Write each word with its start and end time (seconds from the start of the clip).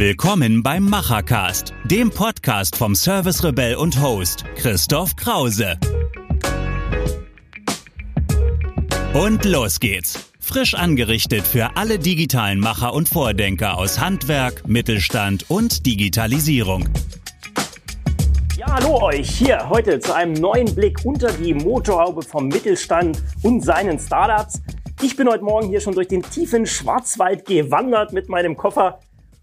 Willkommen 0.00 0.62
beim 0.62 0.88
Machercast, 0.88 1.74
dem 1.84 2.08
Podcast 2.08 2.74
vom 2.74 2.94
Service 2.94 3.44
Rebell 3.44 3.74
und 3.74 4.00
Host 4.00 4.46
Christoph 4.56 5.14
Krause. 5.14 5.78
Und 9.12 9.44
los 9.44 9.78
geht's. 9.78 10.30
Frisch 10.40 10.72
angerichtet 10.72 11.46
für 11.46 11.76
alle 11.76 11.98
digitalen 11.98 12.60
Macher 12.60 12.94
und 12.94 13.10
Vordenker 13.10 13.76
aus 13.76 14.00
Handwerk, 14.00 14.66
Mittelstand 14.66 15.50
und 15.50 15.84
Digitalisierung. 15.84 16.88
Ja, 18.56 18.72
hallo 18.72 19.02
euch 19.02 19.28
hier 19.28 19.68
heute 19.68 20.00
zu 20.00 20.14
einem 20.14 20.32
neuen 20.32 20.74
Blick 20.74 21.04
unter 21.04 21.30
die 21.30 21.52
Motorhaube 21.52 22.22
vom 22.22 22.48
Mittelstand 22.48 23.22
und 23.42 23.62
seinen 23.62 23.98
Startups. 23.98 24.62
Ich 25.02 25.14
bin 25.14 25.28
heute 25.28 25.44
Morgen 25.44 25.68
hier 25.68 25.82
schon 25.82 25.94
durch 25.94 26.08
den 26.08 26.22
tiefen 26.22 26.64
Schwarzwald 26.64 27.44
gewandert 27.44 28.14
mit 28.14 28.30
meinem 28.30 28.56
Koffer 28.56 28.98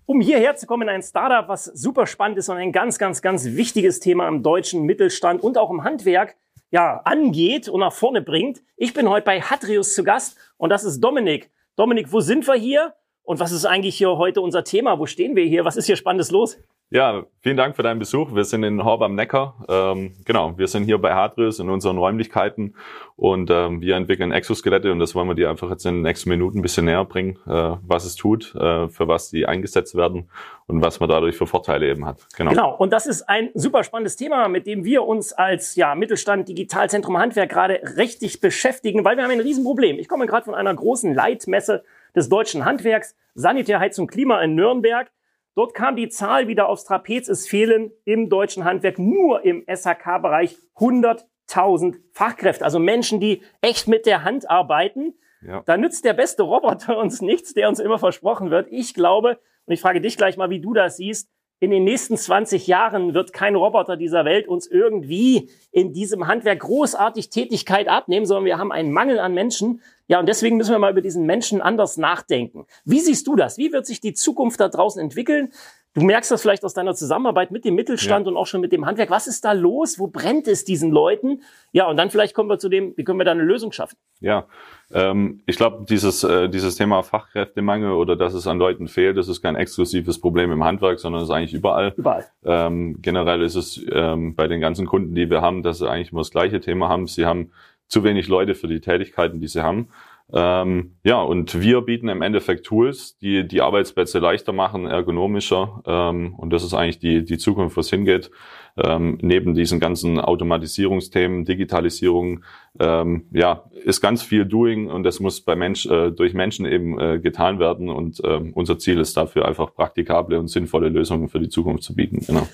um 0.07 0.21
hierher 0.21 0.55
zu 0.55 0.65
kommen 0.65 0.87
in 0.87 0.95
ein 0.95 1.03
Startup, 1.03 1.47
was 1.47 1.65
super 1.65 2.07
spannend 2.07 2.37
ist 2.39 2.49
und 2.49 2.57
ein 2.57 2.71
ganz, 2.71 2.97
ganz, 2.97 3.21
ganz 3.21 3.45
wichtiges 3.45 3.99
Thema 3.99 4.27
im 4.27 4.41
deutschen 4.41 4.83
Mittelstand 4.83 5.43
und 5.43 5.57
auch 5.57 5.69
im 5.69 5.83
Handwerk 5.83 6.37
ja, 6.71 7.01
angeht 7.03 7.67
und 7.69 7.81
nach 7.81 7.93
vorne 7.93 8.21
bringt. 8.21 8.61
Ich 8.77 8.93
bin 8.93 9.09
heute 9.09 9.25
bei 9.25 9.41
Hatrius 9.41 9.93
zu 9.93 10.03
Gast 10.03 10.37
und 10.57 10.69
das 10.69 10.85
ist 10.85 11.01
Dominik. 11.01 11.51
Dominik, 11.75 12.11
wo 12.11 12.21
sind 12.21 12.47
wir 12.47 12.55
hier? 12.55 12.95
Und 13.21 13.41
was 13.41 13.51
ist 13.51 13.65
eigentlich 13.65 13.97
hier 13.97 14.17
heute 14.17 14.39
unser 14.39 14.63
Thema? 14.63 14.97
Wo 14.97 15.05
stehen 15.05 15.35
wir 15.35 15.43
hier? 15.43 15.65
Was 15.65 15.75
ist 15.75 15.85
hier 15.85 15.97
Spannendes 15.97 16.31
los? 16.31 16.57
Ja, 16.89 17.25
vielen 17.41 17.57
Dank 17.57 17.75
für 17.75 17.83
deinen 17.83 17.99
Besuch. 17.99 18.33
Wir 18.33 18.45
sind 18.45 18.63
in 18.63 18.81
Horb 18.81 19.01
am 19.01 19.13
Neckar. 19.13 19.65
Ähm, 19.67 20.13
genau, 20.23 20.57
wir 20.57 20.67
sind 20.67 20.85
hier 20.85 20.97
bei 20.97 21.13
Hadrius 21.13 21.59
in 21.59 21.69
unseren 21.69 21.97
Räumlichkeiten 21.97 22.75
und 23.17 23.49
ähm, 23.51 23.81
wir 23.81 23.97
entwickeln 23.97 24.31
Exoskelette 24.31 24.93
und 24.93 24.99
das 24.99 25.13
wollen 25.13 25.27
wir 25.27 25.35
dir 25.35 25.49
einfach 25.49 25.69
jetzt 25.69 25.85
in 25.85 25.95
den 25.95 26.03
nächsten 26.03 26.29
Minuten 26.29 26.59
ein 26.59 26.61
bisschen 26.61 26.85
näher 26.85 27.03
bringen, 27.03 27.39
äh, 27.45 27.75
was 27.85 28.05
es 28.05 28.15
tut, 28.15 28.55
äh, 28.55 28.87
für 28.87 29.09
was 29.09 29.29
die 29.29 29.45
eingesetzt 29.45 29.95
werden 29.95 30.29
und 30.67 30.81
was 30.81 31.01
man 31.01 31.09
dadurch 31.09 31.35
für 31.35 31.45
Vorteile 31.45 31.89
eben 31.89 32.05
hat. 32.05 32.25
Genau. 32.37 32.51
Genau, 32.51 32.75
und 32.77 32.93
das 32.93 33.05
ist 33.05 33.23
ein 33.23 33.49
super 33.53 33.83
spannendes 33.83 34.15
Thema, 34.15 34.47
mit 34.47 34.65
dem 34.65 34.85
wir 34.85 35.03
uns 35.03 35.33
als 35.33 35.75
ja, 35.75 35.93
Mittelstand 35.93 36.47
Digitalzentrum 36.47 37.17
Handwerk 37.17 37.49
gerade 37.49 37.81
richtig 37.97 38.39
beschäftigen, 38.39 39.03
weil 39.03 39.17
wir 39.17 39.25
haben 39.25 39.31
ein 39.31 39.41
Riesenproblem. 39.41 39.99
Ich 39.99 40.07
komme 40.07 40.25
gerade 40.25 40.45
von 40.45 40.55
einer 40.55 40.73
großen 40.73 41.13
Leitmesse 41.13 41.83
des 42.15 42.29
deutschen 42.29 42.63
Handwerks, 42.63 43.13
Sanitär, 43.35 43.81
Heizung, 43.81 44.07
Klima 44.07 44.41
in 44.41 44.55
Nürnberg. 44.55 45.11
Dort 45.57 45.73
kam 45.73 45.95
die 45.95 46.07
Zahl 46.07 46.47
wieder 46.47 46.69
aufs 46.69 46.85
Trapez. 46.85 47.27
Es 47.27 47.47
fehlen 47.47 47.91
im 48.05 48.29
deutschen 48.29 48.63
Handwerk 48.63 48.99
nur 48.99 49.43
im 49.43 49.65
SHK-Bereich 49.65 50.55
100.000 50.75 51.95
Fachkräfte, 52.13 52.63
also 52.63 52.77
Menschen, 52.77 53.19
die 53.19 53.41
echt 53.61 53.87
mit 53.87 54.05
der 54.05 54.23
Hand 54.23 54.47
arbeiten. 54.51 55.15
Ja. 55.41 55.63
Da 55.65 55.75
nützt 55.75 56.05
der 56.05 56.13
beste 56.13 56.43
Roboter 56.43 56.95
uns 56.99 57.23
nichts, 57.23 57.55
der 57.55 57.69
uns 57.69 57.79
immer 57.79 57.97
versprochen 57.97 58.51
wird. 58.51 58.67
Ich 58.69 58.93
glaube, 58.93 59.39
und 59.65 59.73
ich 59.73 59.81
frage 59.81 59.99
dich 59.99 60.15
gleich 60.15 60.37
mal, 60.37 60.51
wie 60.51 60.61
du 60.61 60.75
das 60.75 60.97
siehst, 60.97 61.27
in 61.59 61.71
den 61.71 61.85
nächsten 61.85 62.17
20 62.17 62.67
Jahren 62.67 63.15
wird 63.15 63.33
kein 63.33 63.55
Roboter 63.55 63.97
dieser 63.97 64.25
Welt 64.25 64.47
uns 64.47 64.67
irgendwie 64.67 65.49
in 65.71 65.91
diesem 65.91 66.27
Handwerk 66.27 66.59
großartig 66.59 67.31
Tätigkeit 67.31 67.87
abnehmen, 67.87 68.27
sondern 68.27 68.45
wir 68.45 68.59
haben 68.59 68.71
einen 68.71 68.91
Mangel 68.91 69.17
an 69.17 69.33
Menschen. 69.33 69.81
Ja, 70.07 70.19
und 70.19 70.27
deswegen 70.27 70.57
müssen 70.57 70.71
wir 70.71 70.79
mal 70.79 70.91
über 70.91 71.01
diesen 71.01 71.25
Menschen 71.25 71.61
anders 71.61 71.97
nachdenken. 71.97 72.65
Wie 72.85 72.99
siehst 72.99 73.27
du 73.27 73.35
das? 73.35 73.57
Wie 73.57 73.73
wird 73.73 73.85
sich 73.85 73.99
die 73.99 74.13
Zukunft 74.13 74.59
da 74.59 74.69
draußen 74.69 75.01
entwickeln? 75.01 75.51
Du 75.97 76.03
merkst 76.03 76.29
das 76.29 76.43
vielleicht 76.43 76.63
aus 76.63 76.75
deiner 76.75 76.93
Zusammenarbeit 76.93 77.49
mit 77.49 77.65
dem 77.65 77.73
Mittelstand 77.73 78.27
ja. 78.27 78.31
und 78.31 78.37
auch 78.37 78.45
schon 78.45 78.61
mit 78.61 78.71
dem 78.71 78.85
Handwerk. 78.85 79.09
Was 79.09 79.25
ist 79.25 79.43
da 79.43 79.53
los? 79.53 79.97
Wo 79.97 80.05
brennt 80.05 80.47
es 80.47 80.63
diesen 80.63 80.91
Leuten? 80.91 81.41
Ja, 81.71 81.87
und 81.87 81.97
dann 81.97 82.11
vielleicht 82.11 82.35
kommen 82.35 82.49
wir 82.51 82.59
zu 82.59 82.69
dem, 82.69 82.93
wie 82.95 83.03
können 83.03 83.19
wir 83.19 83.25
da 83.25 83.31
eine 83.31 83.41
Lösung 83.41 83.71
schaffen? 83.71 83.97
Ja, 84.19 84.45
ähm, 84.91 85.41
ich 85.47 85.57
glaube, 85.57 85.85
dieses, 85.89 86.23
äh, 86.23 86.49
dieses 86.49 86.75
Thema 86.75 87.01
Fachkräftemangel 87.01 87.93
oder 87.93 88.15
dass 88.15 88.35
es 88.35 88.45
an 88.45 88.59
Leuten 88.59 88.87
fehlt, 88.87 89.17
das 89.17 89.27
ist 89.27 89.41
kein 89.41 89.55
exklusives 89.55 90.21
Problem 90.21 90.51
im 90.51 90.63
Handwerk, 90.63 90.99
sondern 90.99 91.23
es 91.23 91.29
ist 91.29 91.33
eigentlich 91.33 91.55
überall. 91.55 91.95
Überall. 91.97 92.25
Ähm, 92.45 93.01
generell 93.01 93.41
ist 93.41 93.55
es 93.55 93.83
ähm, 93.91 94.35
bei 94.35 94.47
den 94.47 94.61
ganzen 94.61 94.85
Kunden, 94.85 95.15
die 95.15 95.31
wir 95.31 95.41
haben, 95.41 95.63
dass 95.63 95.79
sie 95.79 95.89
eigentlich 95.89 96.11
immer 96.11 96.21
das 96.21 96.29
gleiche 96.29 96.61
Thema 96.61 96.89
haben. 96.89 97.07
Sie 97.07 97.25
haben 97.25 97.51
zu 97.87 98.03
wenig 98.03 98.27
Leute 98.27 98.55
für 98.55 98.67
die 98.67 98.81
Tätigkeiten, 98.81 99.39
die 99.39 99.47
sie 99.47 99.63
haben. 99.63 99.89
Ähm, 100.33 100.97
ja, 101.03 101.21
und 101.21 101.61
wir 101.61 101.81
bieten 101.81 102.09
im 102.09 102.21
Endeffekt 102.21 102.65
Tools, 102.65 103.17
die 103.17 103.47
die 103.47 103.61
Arbeitsplätze 103.61 104.19
leichter 104.19 104.51
machen, 104.51 104.85
ergonomischer. 104.85 105.81
Ähm, 105.85 106.35
und 106.35 106.51
das 106.51 106.63
ist 106.63 106.73
eigentlich 106.73 106.99
die, 106.99 107.23
die 107.23 107.37
Zukunft, 107.37 107.77
was 107.77 107.89
hingeht. 107.89 108.29
Ähm, 108.75 109.17
neben 109.21 109.55
diesen 109.55 109.79
ganzen 109.79 110.19
Automatisierungsthemen, 110.19 111.45
Digitalisierung, 111.45 112.43
ähm, 112.79 113.27
ja, 113.31 113.63
ist 113.85 114.01
ganz 114.01 114.21
viel 114.21 114.45
Doing 114.45 114.89
und 114.89 115.03
das 115.03 115.19
muss 115.19 115.41
bei 115.41 115.55
Mensch, 115.55 115.85
äh, 115.85 116.11
durch 116.11 116.33
Menschen 116.33 116.65
eben 116.65 116.99
äh, 116.99 117.19
getan 117.19 117.59
werden. 117.59 117.89
Und 117.89 118.21
äh, 118.23 118.51
unser 118.53 118.77
Ziel 118.77 118.99
ist 118.99 119.15
dafür 119.15 119.47
einfach 119.47 119.73
praktikable 119.73 120.37
und 120.37 120.49
sinnvolle 120.49 120.89
Lösungen 120.89 121.29
für 121.29 121.39
die 121.39 121.49
Zukunft 121.49 121.83
zu 121.83 121.95
bieten. 121.95 122.19
Genau. 122.27 122.47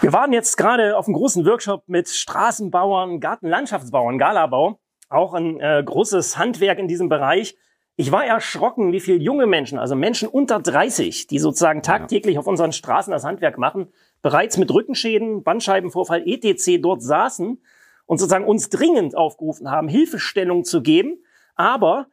Wir 0.00 0.12
waren 0.12 0.32
jetzt 0.32 0.56
gerade 0.56 0.96
auf 0.96 1.06
einem 1.06 1.14
großen 1.14 1.46
Workshop 1.46 1.84
mit 1.86 2.08
Straßenbauern, 2.08 3.20
Gartenlandschaftsbauern, 3.20 4.18
Galabau 4.18 4.80
auch 5.10 5.34
ein 5.34 5.60
äh, 5.60 5.82
großes 5.84 6.38
Handwerk 6.38 6.78
in 6.78 6.88
diesem 6.88 7.08
Bereich. 7.08 7.56
Ich 7.96 8.12
war 8.12 8.24
erschrocken, 8.24 8.92
wie 8.92 9.00
viele 9.00 9.18
junge 9.18 9.46
Menschen, 9.46 9.78
also 9.78 9.94
Menschen 9.94 10.28
unter 10.28 10.60
30, 10.60 11.26
die 11.26 11.38
sozusagen 11.38 11.82
tagtäglich 11.82 12.38
auf 12.38 12.46
unseren 12.46 12.72
Straßen 12.72 13.10
das 13.10 13.24
Handwerk 13.24 13.58
machen, 13.58 13.88
bereits 14.22 14.56
mit 14.56 14.72
Rückenschäden, 14.72 15.42
Bandscheibenvorfall, 15.42 16.26
etc. 16.26 16.80
dort 16.80 17.02
saßen 17.02 17.60
und 18.06 18.18
sozusagen 18.18 18.46
uns 18.46 18.70
dringend 18.70 19.16
aufgerufen 19.16 19.70
haben, 19.70 19.88
Hilfestellung 19.88 20.64
zu 20.64 20.80
geben. 20.80 21.22
Aber 21.56 22.06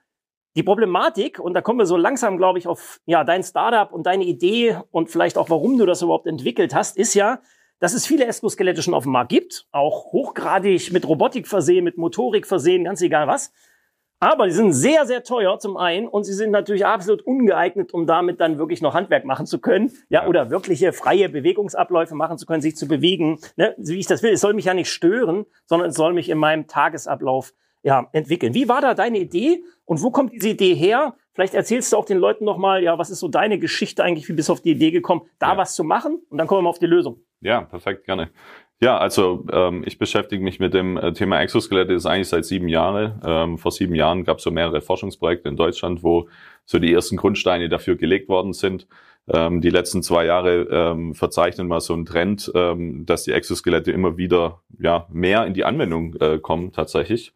die 0.57 0.63
Problematik, 0.63 1.39
und 1.39 1.53
da 1.53 1.61
kommen 1.61 1.79
wir 1.79 1.85
so 1.85 1.97
langsam, 1.97 2.37
glaube 2.37 2.59
ich, 2.59 2.67
auf 2.67 2.99
ja, 3.05 3.23
dein 3.23 3.43
Startup 3.43 3.91
und 3.93 4.07
deine 4.07 4.25
Idee 4.25 4.79
und 4.91 5.09
vielleicht 5.09 5.37
auch, 5.37 5.49
warum 5.49 5.77
du 5.77 5.85
das 5.85 6.01
überhaupt 6.01 6.27
entwickelt 6.27 6.73
hast, 6.73 6.97
ist 6.97 7.13
ja, 7.13 7.39
dass 7.79 7.93
es 7.93 8.07
viele 8.07 8.25
Exoskelette 8.25 8.81
schon 8.81 8.93
auf 8.93 9.03
dem 9.03 9.11
Markt 9.11 9.29
gibt, 9.29 9.67
auch 9.71 10.11
hochgradig 10.11 10.91
mit 10.91 11.07
Robotik 11.07 11.47
versehen, 11.47 11.83
mit 11.83 11.97
Motorik 11.97 12.47
versehen, 12.47 12.85
ganz 12.85 13.01
egal 13.01 13.27
was. 13.27 13.51
Aber 14.19 14.47
die 14.47 14.53
sind 14.53 14.73
sehr, 14.73 15.05
sehr 15.05 15.23
teuer 15.23 15.59
zum 15.59 15.77
einen 15.77 16.07
und 16.07 16.23
sie 16.23 16.33
sind 16.33 16.49
natürlich 16.49 16.85
absolut 16.85 17.21
ungeeignet, 17.21 17.93
um 17.93 18.07
damit 18.07 18.39
dann 18.39 18.57
wirklich 18.57 18.81
noch 18.81 18.95
Handwerk 18.95 19.25
machen 19.25 19.45
zu 19.45 19.59
können, 19.59 19.91
ja, 20.09 20.23
ja. 20.23 20.27
oder 20.27 20.49
wirkliche 20.49 20.91
freie 20.91 21.29
Bewegungsabläufe 21.29 22.15
machen 22.15 22.39
zu 22.39 22.47
können, 22.47 22.61
sich 22.61 22.75
zu 22.75 22.87
bewegen, 22.87 23.39
ne, 23.57 23.75
wie 23.77 23.99
ich 23.99 24.07
das 24.07 24.23
will. 24.23 24.33
Es 24.33 24.41
soll 24.41 24.55
mich 24.55 24.65
ja 24.65 24.73
nicht 24.73 24.89
stören, 24.89 25.45
sondern 25.65 25.89
es 25.89 25.95
soll 25.95 26.13
mich 26.13 26.29
in 26.29 26.39
meinem 26.39 26.65
Tagesablauf 26.65 27.53
ja, 27.83 28.09
entwickeln. 28.11 28.55
Wie 28.55 28.67
war 28.67 28.81
da 28.81 28.95
deine 28.95 29.19
Idee 29.19 29.63
und 29.85 30.01
wo 30.01 30.09
kommt 30.09 30.33
diese 30.33 30.49
Idee 30.49 30.73
her? 30.73 31.15
Vielleicht 31.37 31.53
erzählst 31.53 31.93
du 31.93 31.97
auch 31.97 32.05
den 32.05 32.17
Leuten 32.17 32.45
nochmal, 32.45 32.81
ja, 32.81 32.97
was 32.97 33.11
ist 33.11 33.19
so 33.19 33.27
deine 33.27 33.59
Geschichte 33.59 34.03
eigentlich, 34.03 34.27
wie 34.27 34.33
bist 34.33 34.49
du 34.49 34.53
auf 34.53 34.61
die 34.61 34.71
Idee 34.71 34.89
gekommen, 34.89 35.21
da 35.37 35.51
ja. 35.51 35.57
was 35.57 35.75
zu 35.75 35.83
machen 35.83 36.19
und 36.31 36.39
dann 36.39 36.47
kommen 36.47 36.57
wir 36.57 36.63
mal 36.63 36.71
auf 36.71 36.79
die 36.79 36.87
Lösung. 36.87 37.21
Ja, 37.41 37.61
perfekt, 37.61 38.05
gerne. 38.05 38.31
Ja, 38.81 38.97
also 38.97 39.45
ähm, 39.51 39.83
ich 39.85 39.99
beschäftige 39.99 40.43
mich 40.43 40.59
mit 40.59 40.73
dem 40.73 40.97
äh, 40.97 41.13
Thema 41.13 41.39
Exoskelette 41.39 41.93
ist 41.93 42.07
eigentlich 42.07 42.29
seit 42.29 42.43
sieben 42.45 42.67
Jahren. 42.67 43.21
Ähm, 43.23 43.59
vor 43.59 43.71
sieben 43.71 43.93
Jahren 43.93 44.23
gab 44.23 44.39
es 44.39 44.45
so 44.45 44.49
mehrere 44.49 44.81
Forschungsprojekte 44.81 45.47
in 45.47 45.57
Deutschland, 45.57 46.01
wo 46.01 46.27
so 46.65 46.79
die 46.79 46.91
ersten 46.91 47.17
Grundsteine 47.17 47.69
dafür 47.69 47.97
gelegt 47.97 48.29
worden 48.29 48.53
sind. 48.53 48.87
Ähm, 49.31 49.61
die 49.61 49.69
letzten 49.69 50.01
zwei 50.01 50.25
Jahre 50.25 50.61
ähm, 50.71 51.13
verzeichnen 51.13 51.67
mal 51.67 51.81
so 51.81 51.93
einen 51.93 52.05
Trend, 52.07 52.51
ähm, 52.55 53.05
dass 53.05 53.25
die 53.25 53.33
Exoskelette 53.33 53.91
immer 53.91 54.17
wieder 54.17 54.63
ja 54.79 55.05
mehr 55.11 55.45
in 55.45 55.53
die 55.53 55.65
Anwendung 55.65 56.15
äh, 56.15 56.39
kommen 56.39 56.71
tatsächlich. 56.71 57.31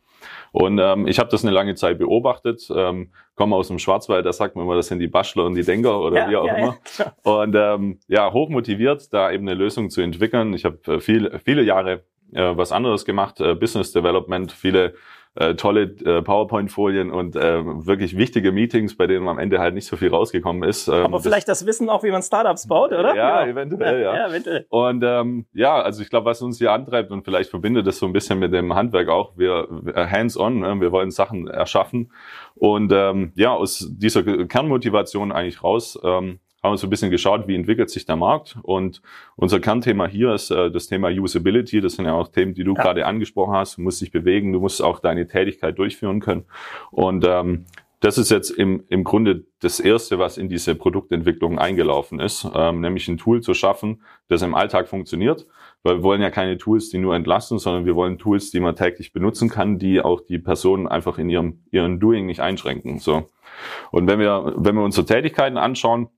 Und 0.52 0.80
ähm, 0.80 1.08
ich 1.08 1.20
habe 1.20 1.30
das 1.30 1.44
eine 1.44 1.54
lange 1.54 1.76
Zeit 1.76 1.98
beobachtet, 1.98 2.68
ähm, 2.76 3.12
komme 3.36 3.56
aus 3.56 3.70
dem 3.70 3.80
Schwarzwald, 3.80 4.26
da 4.26 4.34
sagt 4.34 4.56
man 4.56 4.66
immer, 4.66 4.76
das 4.76 4.88
sind 4.88 5.00
die 5.00 5.08
Bastler 5.08 5.46
und 5.46 5.56
die 5.56 5.64
Denker 5.64 6.00
oder 6.00 6.18
ja, 6.18 6.30
wie 6.30 6.36
auch 6.36 6.48
ja, 6.48 6.56
immer. 6.56 6.78
Ja. 6.98 7.14
Und 7.24 7.56
ähm, 7.56 8.00
ja, 8.08 8.32
hochmotiviert, 8.32 9.14
da 9.14 9.32
eben 9.32 9.48
eine 9.48 9.58
Lösung 9.58 9.90
zu 9.90 10.02
entwickeln. 10.02 10.54
Ich 10.54 10.66
habe 10.66 10.80
äh, 10.88 11.00
viel, 11.00 11.40
viele 11.44 11.64
Jahre 11.64 12.04
äh, 12.34 12.56
was 12.56 12.72
anderes 12.72 13.06
gemacht, 13.06 13.42
äh, 13.42 13.56
Business 13.56 13.92
Development, 13.92 14.52
viele 14.52 14.94
äh, 15.36 15.56
tolle 15.56 15.84
äh, 15.84 16.22
PowerPoint-Folien 16.22 17.10
und 17.10 17.36
äh, 17.36 17.64
wirklich 17.64 18.18
wichtige 18.18 18.52
Meetings, 18.52 18.98
bei 18.98 19.08
denen 19.08 19.28
am 19.30 19.40
Ende 19.40 19.60
halt 19.60 19.74
nicht 19.74 19.88
so 19.88 19.96
viel 19.96 20.10
rausgekommen 20.10 20.68
ist. 20.68 20.88
Ähm, 20.90 21.06
Aber 21.06 21.22
vielleicht 21.22 21.48
das, 21.48 21.60
das 21.60 21.68
Wissen 21.68 21.90
auch, 21.90 22.04
wie 22.04 22.12
man 22.12 22.22
Startups 22.22 22.68
baut, 22.68 22.92
oder? 22.92 23.16
Ja, 23.16 23.46
genau. 23.46 23.60
eventuell, 23.60 24.02
ja. 24.02 24.16
ja 24.16 24.28
eventuell. 24.28 24.66
Und 24.70 25.04
ähm, 25.06 25.46
ja, 25.54 25.82
also 25.82 26.02
ich 26.02 26.10
glaube, 26.10 26.26
was 26.26 26.42
uns 26.42 26.58
hier 26.58 26.74
antreibt 26.74 27.12
und 27.12 27.24
vielleicht 27.24 27.50
verbindet 27.50 27.88
es 27.88 28.00
so 28.00 28.06
ein 28.06 28.14
bisschen 28.14 28.40
mit 28.40 28.54
dem 28.54 28.76
Handwerk 28.76 29.08
auch, 29.08 29.38
wir 29.38 29.68
hands-on, 29.96 30.60
ne? 30.60 30.82
wir 30.82 30.92
wollen 30.92 31.12
Sachen 31.12 31.48
erschaffen 31.48 32.12
und 32.56 32.92
ähm, 32.92 33.32
ja, 33.36 33.54
aus 33.54 33.90
dieser 33.90 34.24
Kernmotivation 34.24 35.32
eigentlich 35.32 35.64
raus 35.64 35.98
ähm, 36.04 36.40
haben 36.64 36.74
wir 36.74 36.78
so 36.78 36.88
ein 36.88 36.92
bisschen 36.92 37.12
geschaut, 37.12 37.48
wie 37.48 37.56
entwickelt 37.56 37.90
sich 37.90 38.06
der 38.06 38.16
Markt. 38.16 38.58
Und 38.62 39.02
unser 39.36 39.60
Kernthema 39.60 40.08
hier 40.08 40.34
ist 40.34 40.52
äh, 40.52 40.70
das 40.70 40.88
Thema 40.88 41.10
Usability. 41.10 41.82
Das 41.82 41.94
sind 41.94 42.06
ja 42.06 42.14
auch 42.14 42.28
Themen, 42.28 42.54
die 42.54 42.64
du 42.64 42.76
ja. 42.76 42.82
gerade 42.82 43.06
angesprochen 43.06 43.56
hast. 43.56 43.78
Du 43.78 43.82
musst 43.82 44.02
dich 44.02 44.12
bewegen, 44.12 44.54
du 44.54 44.60
musst 44.60 44.82
auch 44.82 45.00
deine 45.00 45.28
Tätigkeit 45.28 45.78
durchführen 45.78 46.20
können. 46.20 46.46
Und 46.92 47.26
ähm, 47.28 47.66
das 48.02 48.18
ist 48.18 48.32
jetzt 48.32 48.50
im, 48.50 48.84
im 48.90 49.04
Grunde 49.04 49.46
das 49.60 49.80
Erste, 49.80 50.18
was 50.18 50.38
in 50.38 50.50
diese 50.50 50.74
Produktentwicklung 50.74 51.60
eingelaufen 51.60 52.20
ist, 52.20 52.48
ähm, 52.54 52.82
nämlich 52.82 53.08
ein 53.08 53.18
Tool 53.18 53.42
zu 53.42 53.54
schaffen, 53.54 54.02
das 54.28 54.42
im 54.42 54.56
Alltag 54.56 54.88
funktioniert. 54.88 55.48
Weil 55.84 55.98
wir 55.98 56.04
wollen 56.04 56.22
ja 56.22 56.30
keine 56.30 56.58
Tools, 56.58 56.90
die 56.90 57.00
nur 57.00 57.16
entlasten, 57.16 57.58
sondern 57.58 57.86
wir 57.86 57.96
wollen 57.96 58.20
Tools, 58.20 58.52
die 58.52 58.60
man 58.60 58.76
täglich 58.76 59.14
benutzen 59.14 59.50
kann, 59.50 59.80
die 59.80 60.02
auch 60.02 60.22
die 60.22 60.38
Personen 60.40 60.88
einfach 60.88 61.18
in 61.18 61.30
ihrem, 61.30 61.64
ihren 61.72 62.00
Doing 62.00 62.28
nicht 62.28 62.40
einschränken. 62.40 63.00
So. 63.00 63.30
Und 63.92 64.08
wenn 64.08 64.20
wir, 64.20 64.54
wenn 64.58 64.76
wir 64.76 64.84
unsere 64.84 65.06
Tätigkeiten 65.06 65.58
anschauen, 65.58 66.10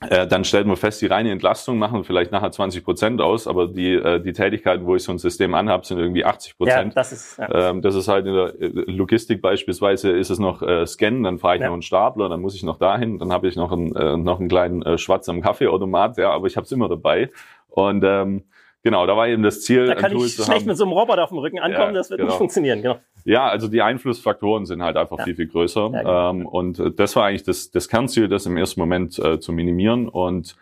äh, 0.00 0.26
dann 0.28 0.44
stellt 0.44 0.66
man 0.66 0.76
fest, 0.76 1.02
die 1.02 1.06
reine 1.06 1.32
Entlastung 1.32 1.78
machen 1.78 2.04
vielleicht 2.04 2.30
nachher 2.30 2.52
20 2.52 2.84
Prozent 2.84 3.20
aus, 3.20 3.48
aber 3.48 3.66
die, 3.66 3.94
äh, 3.94 4.20
die 4.20 4.32
Tätigkeiten, 4.32 4.86
wo 4.86 4.94
ich 4.94 5.02
so 5.02 5.10
ein 5.12 5.18
System 5.18 5.54
anhabe, 5.54 5.84
sind 5.84 5.98
irgendwie 5.98 6.24
80 6.24 6.56
Prozent. 6.56 6.94
Ja, 6.94 7.00
das 7.00 7.12
ist, 7.12 7.38
ja. 7.38 7.70
Ähm, 7.70 7.82
das 7.82 7.94
ist 7.96 8.06
halt 8.06 8.26
in 8.26 8.34
der 8.34 8.54
äh, 8.60 8.66
Logistik 8.86 9.42
beispielsweise, 9.42 10.10
ist 10.12 10.30
es 10.30 10.38
noch 10.38 10.62
äh, 10.62 10.86
Scannen, 10.86 11.24
dann 11.24 11.38
fahre 11.38 11.56
ich 11.56 11.60
Ja. 11.62 11.66
noch 11.66 11.72
einen 11.74 11.82
Stapler, 11.82 12.28
dann 12.28 12.40
muss 12.40 12.54
ich 12.54 12.62
noch 12.62 12.78
dahin, 12.78 13.18
dann 13.18 13.32
habe 13.32 13.48
ich 13.48 13.56
noch 13.56 13.72
einen, 13.72 13.94
äh, 13.96 14.16
noch 14.16 14.38
einen 14.38 14.48
kleinen 14.48 14.82
äh, 14.82 14.98
Schwarz 14.98 15.28
am 15.28 15.40
Kaffeeautomat, 15.40 16.16
ja, 16.18 16.30
aber 16.30 16.46
ich 16.46 16.56
habe 16.56 16.64
es 16.64 16.72
immer 16.72 16.88
dabei. 16.88 17.30
Und 17.68 18.04
ähm, 18.06 18.44
genau, 18.82 19.06
da 19.06 19.16
war 19.16 19.28
eben 19.28 19.42
das 19.42 19.62
Ziel, 19.62 19.86
Da 19.86 19.94
kann 19.94 20.16
ich 20.16 20.34
schlecht 20.34 20.50
haben. 20.50 20.66
mit 20.66 20.76
so 20.76 20.84
einem 20.84 20.92
Roboter 20.92 21.22
auf 21.24 21.30
dem 21.30 21.38
Rücken 21.38 21.58
ankommen, 21.58 21.88
Ja, 21.88 21.92
das 21.92 22.10
wird 22.10 22.18
genau. 22.18 22.30
nicht 22.30 22.38
funktionieren. 22.38 22.82
Genau. 22.82 22.98
Ja, 23.24 23.46
also 23.48 23.68
die 23.68 23.82
Einflussfaktoren 23.82 24.64
sind 24.66 24.82
halt 24.82 24.96
einfach 24.96 25.18
Ja. 25.18 25.24
viel, 25.24 25.34
viel 25.36 25.48
größer. 25.48 25.90
Ja, 25.92 25.98
genau. 26.00 26.30
ähm, 26.30 26.46
und 26.46 26.78
äh, 26.78 26.90
das 26.92 27.14
war 27.16 27.24
eigentlich 27.26 27.42
das, 27.44 27.70
das 27.70 27.88
Kernziel, 27.88 28.28
das 28.28 28.46
im 28.46 28.56
ersten 28.56 28.80
Moment 28.80 29.18
äh, 29.18 29.38
zu 29.40 29.52
minimieren. 29.52 30.08
Und 30.08 30.56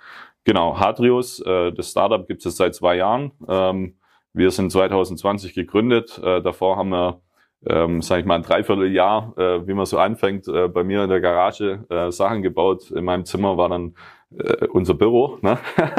genau, 0.44 0.78
Hadrius, 0.78 1.40
äh, 1.40 1.72
das 1.72 1.90
Startup 1.90 2.26
gibt 2.26 2.44
es 2.44 2.56
seit 2.56 2.74
zwei 2.74 2.96
Jahren. 2.96 3.32
Ähm, 3.48 3.96
wir 4.32 4.50
sind 4.50 4.70
2020 4.72 5.54
gegründet. 5.54 6.20
Äh, 6.22 6.42
davor 6.42 6.76
haben 6.76 6.90
wir, 6.90 7.20
ähm, 7.68 8.02
sage 8.02 8.20
ich 8.20 8.26
mal, 8.26 8.34
ein 8.36 8.42
Dreivierteljahr, 8.42 9.32
äh, 9.38 9.66
wie 9.66 9.72
man 9.74 9.86
so 9.86 9.98
anfängt, 9.98 10.46
äh, 10.48 10.68
bei 10.68 10.84
mir 10.84 11.04
in 11.04 11.08
der 11.08 11.20
Garage 11.20 11.84
äh, 11.88 12.10
Sachen 12.10 12.42
gebaut. 12.42 12.90
In 12.90 13.04
meinem 13.04 13.24
Zimmer 13.24 13.56
war 13.56 13.68
dann 13.68 13.94
äh, 14.30 14.66
unser 14.66 14.94
Büro. 14.94 15.38
Ne? 15.42 15.58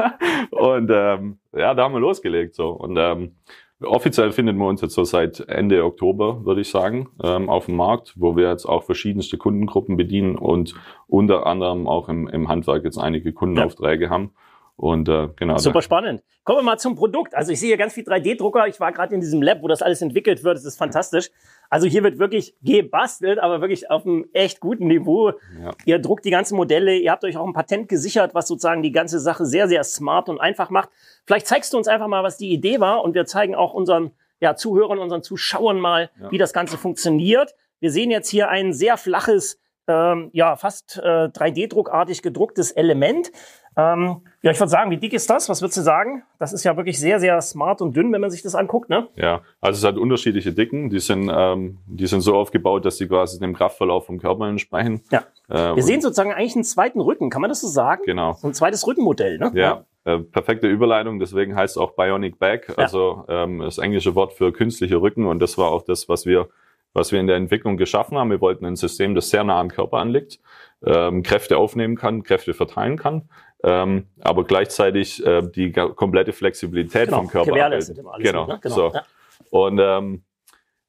und 0.52 0.90
ähm, 0.92 1.38
ja, 1.56 1.74
da 1.74 1.84
haben 1.84 1.94
wir 1.94 2.00
losgelegt. 2.00 2.56
so 2.56 2.70
Und 2.70 2.98
ähm, 2.98 3.34
Offiziell 3.80 4.32
finden 4.32 4.58
wir 4.58 4.66
uns 4.66 4.82
jetzt 4.82 4.96
so 4.96 5.04
seit 5.04 5.40
Ende 5.42 5.86
Oktober, 5.86 6.44
würde 6.46 6.62
ich 6.62 6.70
sagen, 6.70 7.10
ähm, 7.24 7.48
auf 7.48 7.68
dem 7.68 7.76
Markt, 7.76 8.14
wo 8.16 8.36
wir 8.36 8.50
jetzt 8.50 8.66
auch 8.66 8.84
verschiedenste 8.84 9.38
Kundengruppen 9.38 9.98
bedienen 9.98 10.36
und 10.36 10.74
unter 11.06 11.46
anderem 11.46 11.88
auch 11.88 12.10
im, 12.10 12.28
im 12.28 12.48
Handwerk 12.48 12.84
jetzt 12.86 12.98
einige 12.98 13.34
Kundenaufträge 13.34 14.10
haben. 14.10 14.32
Und 14.78 15.10
äh, 15.10 15.30
genau. 15.36 15.58
Super 15.58 15.82
spannend. 15.82 16.22
Kommen 16.44 16.60
wir 16.60 16.64
mal 16.64 16.78
zum 16.78 16.96
Produkt. 16.96 17.34
Also 17.34 17.52
ich 17.52 17.60
sehe 17.60 17.70
hier 17.70 17.78
ganz 17.78 17.94
viel 17.94 18.04
3D-Drucker. 18.04 18.68
Ich 18.68 18.80
war 18.80 18.92
gerade 18.92 19.16
in 19.16 19.22
diesem 19.22 19.42
Lab, 19.42 19.64
wo 19.64 19.68
das 19.68 19.82
alles 19.82 20.04
entwickelt 20.04 20.44
wird. 20.44 20.56
Das 20.56 20.66
ist 20.66 20.78
fantastisch. 20.78 21.30
Also 21.70 21.88
hier 21.88 22.04
wird 22.04 22.20
wirklich 22.20 22.54
gebastelt, 22.62 23.40
aber 23.40 23.60
wirklich 23.60 23.90
auf 23.90 24.06
einem 24.06 24.28
echt 24.34 24.60
guten 24.60 24.86
Niveau. 24.88 25.32
Ja. 25.60 25.72
Ihr 25.86 26.00
druckt 26.00 26.26
die 26.26 26.30
ganzen 26.30 26.56
Modelle. 26.56 26.96
Ihr 26.96 27.12
habt 27.12 27.24
euch 27.24 27.38
auch 27.38 27.46
ein 27.48 27.54
Patent 27.54 27.90
gesichert, 27.90 28.36
was 28.36 28.48
sozusagen 28.48 28.84
die 28.84 28.92
ganze 28.92 29.20
Sache 29.20 29.46
sehr, 29.48 29.68
sehr 29.68 29.84
smart 29.84 30.30
und 30.30 30.40
einfach 30.40 30.70
macht. 30.70 30.90
Vielleicht 31.26 31.48
zeigst 31.48 31.74
du 31.74 31.78
uns 31.78 31.88
einfach 31.88 32.08
mal, 32.08 32.24
was 32.24 32.38
die 32.38 32.52
Idee 32.54 32.80
war 32.80 33.04
und 33.04 33.16
wir 33.16 33.26
zeigen 33.26 33.56
auch 33.56 33.74
unseren 33.74 34.12
ja, 34.40 34.56
Zuhörern, 34.56 35.00
unseren 35.00 35.24
Zuschauern 35.24 35.80
mal, 35.80 36.12
Ja. 36.22 36.30
wie 36.32 36.38
das 36.38 36.54
Ganze 36.54 36.78
funktioniert. 36.78 37.56
Wir 37.80 37.90
sehen 37.92 38.12
jetzt 38.12 38.30
hier 38.30 38.50
ein 38.50 38.74
sehr 38.74 38.96
flaches, 38.98 39.60
ähm, 39.88 40.30
ja, 40.34 40.56
fast 40.56 41.00
äh, 41.04 41.30
3D-druckartig 41.30 42.22
gedrucktes 42.22 42.72
Element. 42.72 43.32
Ähm, 43.76 44.22
ja, 44.42 44.52
ich 44.52 44.60
würde 44.60 44.72
sagen, 44.72 44.90
wie 44.90 44.98
dick 44.98 45.14
ist 45.14 45.30
das? 45.30 45.50
Was 45.50 45.62
würdest 45.62 45.78
du 45.78 45.82
sagen? 45.82 46.24
Das 46.40 46.52
ist 46.52 46.64
ja 46.64 46.76
wirklich 46.76 47.00
sehr, 47.00 47.20
sehr 47.20 47.40
smart 47.42 47.82
und 47.82 47.96
dünn, 47.96 48.12
wenn 48.12 48.22
man 48.22 48.32
sich 48.32 48.42
das 48.42 48.56
anguckt, 48.56 48.90
ne? 48.90 49.08
Ja, 49.16 49.42
also 49.62 49.78
es 49.78 49.84
hat 49.84 50.00
unterschiedliche 50.00 50.52
Dicken. 50.52 50.90
Die 50.90 51.00
sind, 51.00 51.32
ähm, 51.32 51.78
die 51.86 52.08
sind 52.08 52.22
so 52.22 52.36
aufgebaut, 52.36 52.86
dass 52.86 52.98
sie 52.98 53.08
quasi 53.08 53.40
dem 53.40 53.56
Kraftverlauf 53.56 54.08
vom 54.08 54.18
Körper 54.18 54.48
entsprechen. 54.48 55.02
Ja. 55.12 55.26
Äh, 55.50 55.76
Wir 55.76 55.84
sehen 55.84 56.02
sozusagen 56.02 56.34
eigentlich 56.34 56.56
einen 56.56 56.64
zweiten 56.64 57.00
Rücken, 57.00 57.30
kann 57.30 57.42
man 57.42 57.50
das 57.50 57.62
so 57.62 57.68
sagen? 57.68 58.02
Genau. 58.06 58.34
So 58.34 58.48
ein 58.48 58.56
zweites 58.56 58.88
Rückenmodell, 58.88 59.38
ne? 59.38 59.52
Ja, 59.54 59.86
äh, 60.06 60.20
perfekte 60.20 60.68
Überleitung, 60.68 61.20
deswegen 61.20 61.56
heißt 61.56 61.76
es 61.76 61.78
auch 61.78 61.92
Bionic 61.92 62.40
Back, 62.40 62.74
also 62.78 63.26
ähm, 63.28 63.60
das 63.60 63.78
englische 63.78 64.16
Wort 64.16 64.34
für 64.34 64.54
künstliche 64.54 65.02
Rücken 65.02 65.26
und 65.26 65.40
das 65.40 65.58
war 65.58 65.70
auch 65.70 65.84
das, 65.84 66.08
was 66.08 66.26
wir, 66.26 66.48
was 66.94 67.12
wir 67.12 67.20
in 67.20 67.28
der 67.28 67.36
Entwicklung 67.36 67.78
geschaffen 67.78 68.18
haben. 68.18 68.30
Wir 68.30 68.42
wollten 68.42 68.66
ein 68.66 68.76
System, 68.76 69.16
das 69.16 69.30
sehr 69.30 69.44
nah 69.44 69.60
am 69.60 69.70
Körper 69.70 69.98
anliegt, 69.98 70.40
ähm, 70.86 71.24
Kräfte 71.24 71.58
aufnehmen 71.58 71.96
kann, 71.96 72.24
Kräfte 72.24 72.54
verteilen 72.54 72.98
kann, 72.98 73.30
ähm, 73.64 74.08
aber 74.22 74.44
gleichzeitig 74.44 75.26
äh, 75.26 75.42
die 75.44 75.72
komplette 75.72 76.34
Flexibilität 76.34 77.06
Genau, 77.06 77.18
vom 77.18 77.28
Körper 77.28 77.52
gewährleistet 77.52 77.98
immer 77.98 78.14
alles 78.14 78.26
Genau, 78.26 78.42
mit, 78.46 78.56
ne? 78.56 78.60
Genau, 78.62 78.76
so. 78.76 78.92
ja. 78.94 79.04
Und 79.50 79.80
ähm, 79.82 80.24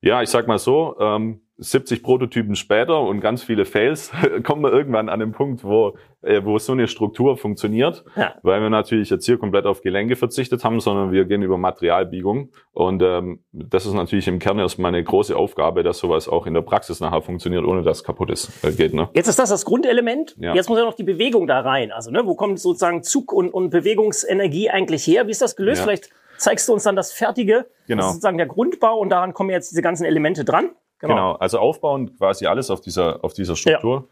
ja, 0.00 0.22
ich 0.22 0.30
sag 0.30 0.46
mal 0.46 0.58
so, 0.58 0.96
ähm, 1.00 1.40
70 1.60 2.04
Prototypen 2.04 2.54
später 2.54 3.00
und 3.00 3.20
ganz 3.20 3.42
viele 3.42 3.64
Fails 3.64 4.12
kommen 4.44 4.62
wir 4.62 4.72
irgendwann 4.72 5.08
an 5.08 5.18
den 5.18 5.32
Punkt, 5.32 5.64
wo, 5.64 5.96
äh, 6.22 6.44
wo 6.44 6.56
so 6.58 6.72
eine 6.72 6.86
Struktur 6.86 7.36
funktioniert, 7.36 8.04
Ja. 8.16 8.34
weil 8.42 8.60
wir 8.62 8.70
natürlich 8.70 9.10
jetzt 9.10 9.26
hier 9.26 9.38
komplett 9.38 9.66
auf 9.66 9.82
Gelenke 9.82 10.14
verzichtet 10.14 10.62
haben, 10.62 10.78
sondern 10.78 11.10
wir 11.10 11.24
gehen 11.24 11.42
über 11.42 11.58
Materialbiegung. 11.58 12.50
Und 12.72 13.02
ähm, 13.02 13.40
das 13.50 13.86
ist 13.86 13.94
natürlich 13.94 14.28
im 14.28 14.38
Kern 14.38 14.60
erstmal 14.60 14.94
eine 14.94 15.02
große 15.02 15.36
Aufgabe, 15.36 15.82
dass 15.82 15.98
sowas 15.98 16.28
auch 16.28 16.46
in 16.46 16.54
der 16.54 16.62
Praxis 16.62 17.00
nachher 17.00 17.22
funktioniert, 17.22 17.64
ohne 17.64 17.82
dass 17.82 17.98
es 17.98 18.04
kaputt 18.04 18.30
ist, 18.30 18.64
äh, 18.64 18.70
geht. 18.70 18.94
Ne? 18.94 19.08
Jetzt 19.14 19.26
ist 19.28 19.38
das 19.40 19.50
das 19.50 19.64
Grundelement. 19.64 20.36
Ja. 20.38 20.54
Jetzt 20.54 20.68
muss 20.68 20.78
ja 20.78 20.84
noch 20.84 20.94
die 20.94 21.02
Bewegung 21.02 21.48
da 21.48 21.60
rein. 21.60 21.90
Also, 21.90 22.12
ne, 22.12 22.24
wo 22.24 22.36
kommt 22.36 22.60
sozusagen 22.60 23.02
Zug 23.02 23.32
und, 23.32 23.50
und 23.52 23.70
Bewegungsenergie 23.70 24.70
eigentlich 24.70 25.04
her? 25.06 25.26
Wie 25.26 25.32
ist 25.32 25.42
das 25.42 25.56
gelöst? 25.56 25.78
Ja. 25.78 25.84
Vielleicht 25.84 26.10
zeigst 26.36 26.68
du 26.68 26.72
uns 26.72 26.84
dann 26.84 26.94
das 26.94 27.12
Fertige. 27.12 27.66
Genau. 27.88 27.96
Das 28.02 28.06
ist 28.06 28.12
sozusagen 28.14 28.38
der 28.38 28.46
Grundbau 28.46 28.98
und 28.98 29.08
daran 29.10 29.34
kommen 29.34 29.50
jetzt 29.50 29.72
diese 29.72 29.82
ganzen 29.82 30.04
Elemente 30.04 30.44
dran. 30.44 30.70
Genau. 31.00 31.32
also 31.34 31.58
aufbauen 31.58 32.16
quasi 32.16 32.46
alles 32.46 32.70
auf 32.70 32.80
dieser, 32.80 33.24
auf 33.24 33.32
dieser 33.32 33.56
Struktur. 33.56 34.08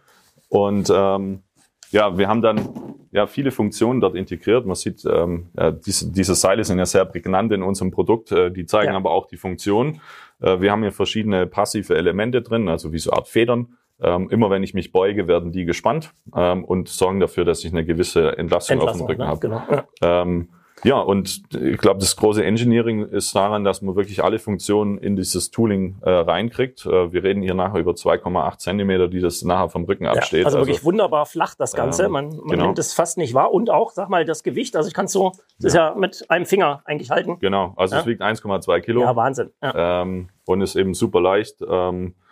Und 0.49 0.91
ähm, 0.95 1.43
ja, 1.91 2.17
wir 2.17 2.29
haben 2.29 2.43
dann 2.43 2.69
ja 3.13 3.27
viele 3.27 3.51
Funktionen 3.51 4.01
dort 4.01 4.15
integriert. 4.15 4.67
Man 4.67 4.75
sieht, 4.75 5.05
ähm, 5.05 5.49
ja, 5.59 5.71
diese, 5.71 6.13
diese 6.13 6.35
Seile 6.35 6.65
sind 6.65 6.79
ja 6.79 6.87
sehr 6.87 7.05
prägnant 7.05 7.53
in 7.53 7.63
unserem 7.63 7.91
Produkt, 7.91 8.33
äh, 8.33 8.51
die 8.51 8.67
zeigen 8.67 8.93
Ja. 8.93 8.97
aber 8.97 9.11
auch 9.11 9.27
die 9.27 9.37
Funktion. 9.37 10.01
Äh, 10.41 10.61
wir 10.61 10.71
haben 10.71 10.83
hier 10.83 10.93
verschiedene 10.93 11.47
passive 11.47 11.97
Elemente 11.97 12.43
drin, 12.43 12.69
also 12.69 12.93
wie 12.93 12.99
so 12.99 13.13
Art 13.13 13.29
Federn. 13.29 13.77
Ähm, 13.99 14.29
immer 14.29 14.51
wenn 14.51 14.63
ich 14.63 14.75
mich 14.75 14.93
beuge, 14.93 15.27
werden 15.27 15.53
die 15.53 15.65
gespannt 15.65 16.13
ähm, 16.37 16.65
und 16.65 16.89
sorgen 16.89 17.19
dafür, 17.19 17.47
dass 17.47 17.65
ich 17.65 17.73
eine 17.73 17.85
gewisse 17.85 18.37
Entlastung, 18.37 18.79
Entlassung, 18.79 19.03
auf 19.03 19.07
dem 19.07 19.11
Rücken 19.11 19.23
ne? 19.23 19.29
habe. 19.29 19.41
Genau. 19.41 19.63
Ja. 20.03 20.23
Ähm, 20.23 20.49
ja, 20.85 20.99
und 21.01 21.43
ich 21.55 21.79
glaube, 21.79 22.01
das 22.01 22.17
große 22.17 22.45
Engineering 22.45 23.09
ist 23.09 23.35
daran, 23.35 23.65
dass 23.65 23.83
man 23.83 23.97
wirklich 23.97 24.23
alle 24.23 24.39
Funktionen 24.39 24.99
in 24.99 25.17
dieses 25.17 25.51
Tooling 25.51 25.97
äh, 26.03 26.11
reinkriegt. 26.11 26.85
Äh, 26.87 27.13
wir 27.13 27.23
reden 27.25 27.43
hier 27.43 27.55
nachher 27.55 27.81
über 27.81 27.93
2,8 27.93 28.59
Zentimeter, 28.59 29.09
die 29.09 29.21
das 29.21 29.43
nachher 29.43 29.71
vom 29.71 29.85
Rücken 29.85 30.05
Ja, 30.05 30.13
absteht. 30.13 30.45
also 30.45 30.59
wirklich 30.59 30.85
wunderbar 30.85 31.25
flach 31.27 31.55
das 31.55 31.73
Ganze. 31.75 32.05
Ähm, 32.05 32.13
man 32.13 32.29
man 32.37 32.49
genau. 32.49 32.65
nimmt 32.67 32.79
es 32.79 32.93
fast 32.93 33.17
nicht 33.19 33.33
wahr. 33.35 33.53
Und 33.53 33.71
auch, 33.71 33.91
sag 33.93 34.09
mal, 34.11 34.25
das 34.25 34.43
Gewicht. 34.43 34.77
Also 34.77 34.89
ich 34.89 34.95
kann 34.95 35.07
es 35.07 35.13
so, 35.13 35.33
das 35.59 35.73
ist 35.73 35.75
ja 35.75 35.95
mit 35.97 36.25
einem 36.31 36.47
Finger 36.47 36.83
eigentlich 36.85 37.11
halten. 37.11 37.39
Genau, 37.41 37.73
also 37.77 37.97
es 37.97 38.05
Ja. 38.05 38.11
wiegt 38.11 38.23
1,2 38.23 38.81
Kilo 38.81 39.01
Ja, 39.01 39.17
Wahnsinn. 39.17 39.51
Ja. 39.63 40.03
ähm, 40.03 40.29
und 40.45 40.61
ist 40.61 40.77
eben 40.77 40.95
super 40.95 41.21
leicht. 41.21 41.57
Ähm, 41.69 42.09
äh, 42.09 42.26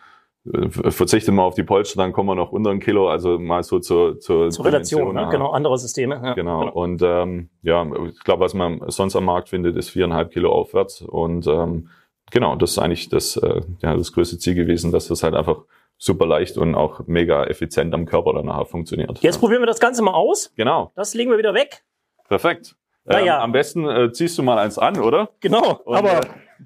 verzichtet 0.68 1.32
mal 1.32 1.42
auf 1.42 1.54
die 1.54 1.62
Polster, 1.62 2.02
dann 2.02 2.12
kommen 2.12 2.28
wir 2.28 2.34
noch 2.34 2.52
unter 2.52 2.70
ein 2.70 2.80
Kilo, 2.80 3.08
also 3.08 3.38
mal 3.38 3.62
so 3.62 3.78
zur, 3.78 4.20
zur, 4.20 4.50
Zur 4.50 4.64
Relation, 4.64 5.14
ne? 5.14 5.28
genau, 5.30 5.52
andere 5.52 5.78
Systeme. 5.78 6.20
Ja, 6.22 6.34
Genau. 6.34 6.70
Und 6.70 7.00
ähm, 7.02 7.48
ja, 7.62 7.86
ich 8.08 8.20
glaube, 8.24 8.44
was 8.44 8.52
man 8.52 8.82
sonst 8.88 9.16
am 9.16 9.24
Markt 9.24 9.48
findet, 9.48 9.76
ist 9.76 9.90
viereinhalb 9.90 10.32
Kilo 10.32 10.52
aufwärts. 10.52 11.00
Und 11.00 11.46
ähm, 11.46 11.88
genau, 12.30 12.56
das 12.56 12.72
ist 12.72 12.78
eigentlich 12.78 13.08
das, 13.08 13.38
äh, 13.38 13.62
ja, 13.80 13.96
das 13.96 14.12
größte 14.12 14.38
Ziel 14.38 14.54
gewesen, 14.54 14.92
dass 14.92 15.08
das 15.08 15.22
halt 15.22 15.34
einfach 15.34 15.62
super 15.96 16.26
leicht 16.26 16.58
und 16.58 16.74
auch 16.74 17.06
mega 17.06 17.44
effizient 17.44 17.94
am 17.94 18.04
Körper 18.04 18.34
dann 18.34 18.46
nachher 18.46 18.66
funktioniert. 18.66 19.20
Jetzt 19.20 19.36
ja. 19.36 19.40
probieren 19.40 19.62
wir 19.62 19.66
das 19.66 19.80
Ganze 19.80 20.02
mal 20.02 20.12
aus. 20.12 20.52
Genau, 20.56 20.92
Das 20.94 21.14
legen 21.14 21.30
wir 21.30 21.38
wieder 21.38 21.54
weg. 21.54 21.84
perfekt. 22.28 22.76
Na 23.06 23.20
Ähm, 23.20 23.26
ja. 23.26 23.40
Am 23.40 23.52
besten 23.52 23.88
äh, 23.88 24.12
ziehst 24.12 24.36
du 24.36 24.42
mal 24.42 24.58
eins 24.58 24.78
an, 24.78 24.98
oder? 24.98 25.30
Genau, 25.40 25.80
Und, 25.84 25.96
aber 25.96 26.20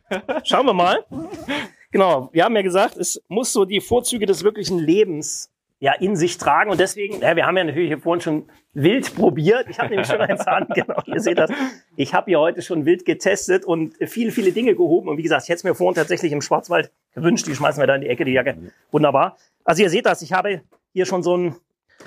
äh, 0.09 0.21
schauen 0.45 0.67
wir 0.67 0.75
mal. 0.75 1.05
Genau, 1.91 2.29
wir 2.33 2.45
haben 2.45 2.55
ja 2.55 2.63
gesagt, 2.63 2.97
es 2.97 3.23
muss 3.29 3.53
so 3.53 3.65
die 3.65 3.81
Vorzüge 3.81 4.27
des 4.27 4.45
wirklichen 4.45 4.79
Lebens 4.79 5.51
ja 5.81 5.93
in 5.93 6.17
sich 6.17 6.39
tragen 6.39 6.71
und 6.71 6.81
deswegen, 6.81 7.21
ja, 7.21 7.37
wir 7.37 7.47
haben 7.47 7.57
ja 7.57 7.65
natürlich 7.65 7.89
hier 7.89 8.01
vorhin 8.01 8.21
schon 8.21 8.51
wild 8.75 9.15
probiert. 9.15 9.67
Ich 9.71 9.79
habe 9.79 9.91
nämlich 9.91 10.09
schon 10.09 10.21
eins 10.21 10.47
an, 10.47 10.67
genau, 10.75 11.01
ihr 11.07 11.21
seht 11.21 11.39
das. 11.39 11.51
Ich 11.97 12.15
habe 12.15 12.27
hier 12.31 12.41
heute 12.41 12.63
schon 12.63 12.85
wild 12.85 13.05
getestet 13.05 13.65
und 13.65 13.95
viele, 14.07 14.33
viele 14.33 14.51
Dinge 14.53 14.75
gehoben 14.75 15.09
und 15.09 15.19
wie 15.19 15.23
gesagt, 15.23 15.45
ich 15.45 15.49
hätte 15.49 15.59
es 15.59 15.65
mir 15.65 15.75
vorhin 15.77 15.95
tatsächlich 15.95 16.33
im 16.33 16.43
Schwarzwald 16.43 16.91
gewünscht, 17.15 17.47
die 17.47 17.55
schmeißen 17.55 17.81
wir 17.81 17.87
da 17.87 17.95
in 17.95 18.01
die 18.03 18.09
Ecke, 18.09 18.25
die 18.25 18.33
Jacke. 18.33 18.57
Wunderbar. 18.91 19.37
Also 19.65 19.83
ihr 19.83 19.91
seht 19.91 20.05
das, 20.07 20.21
ich 20.23 20.33
habe 20.33 20.63
hier 20.93 21.07
schon 21.07 21.23
so 21.23 21.37
ein 21.37 21.57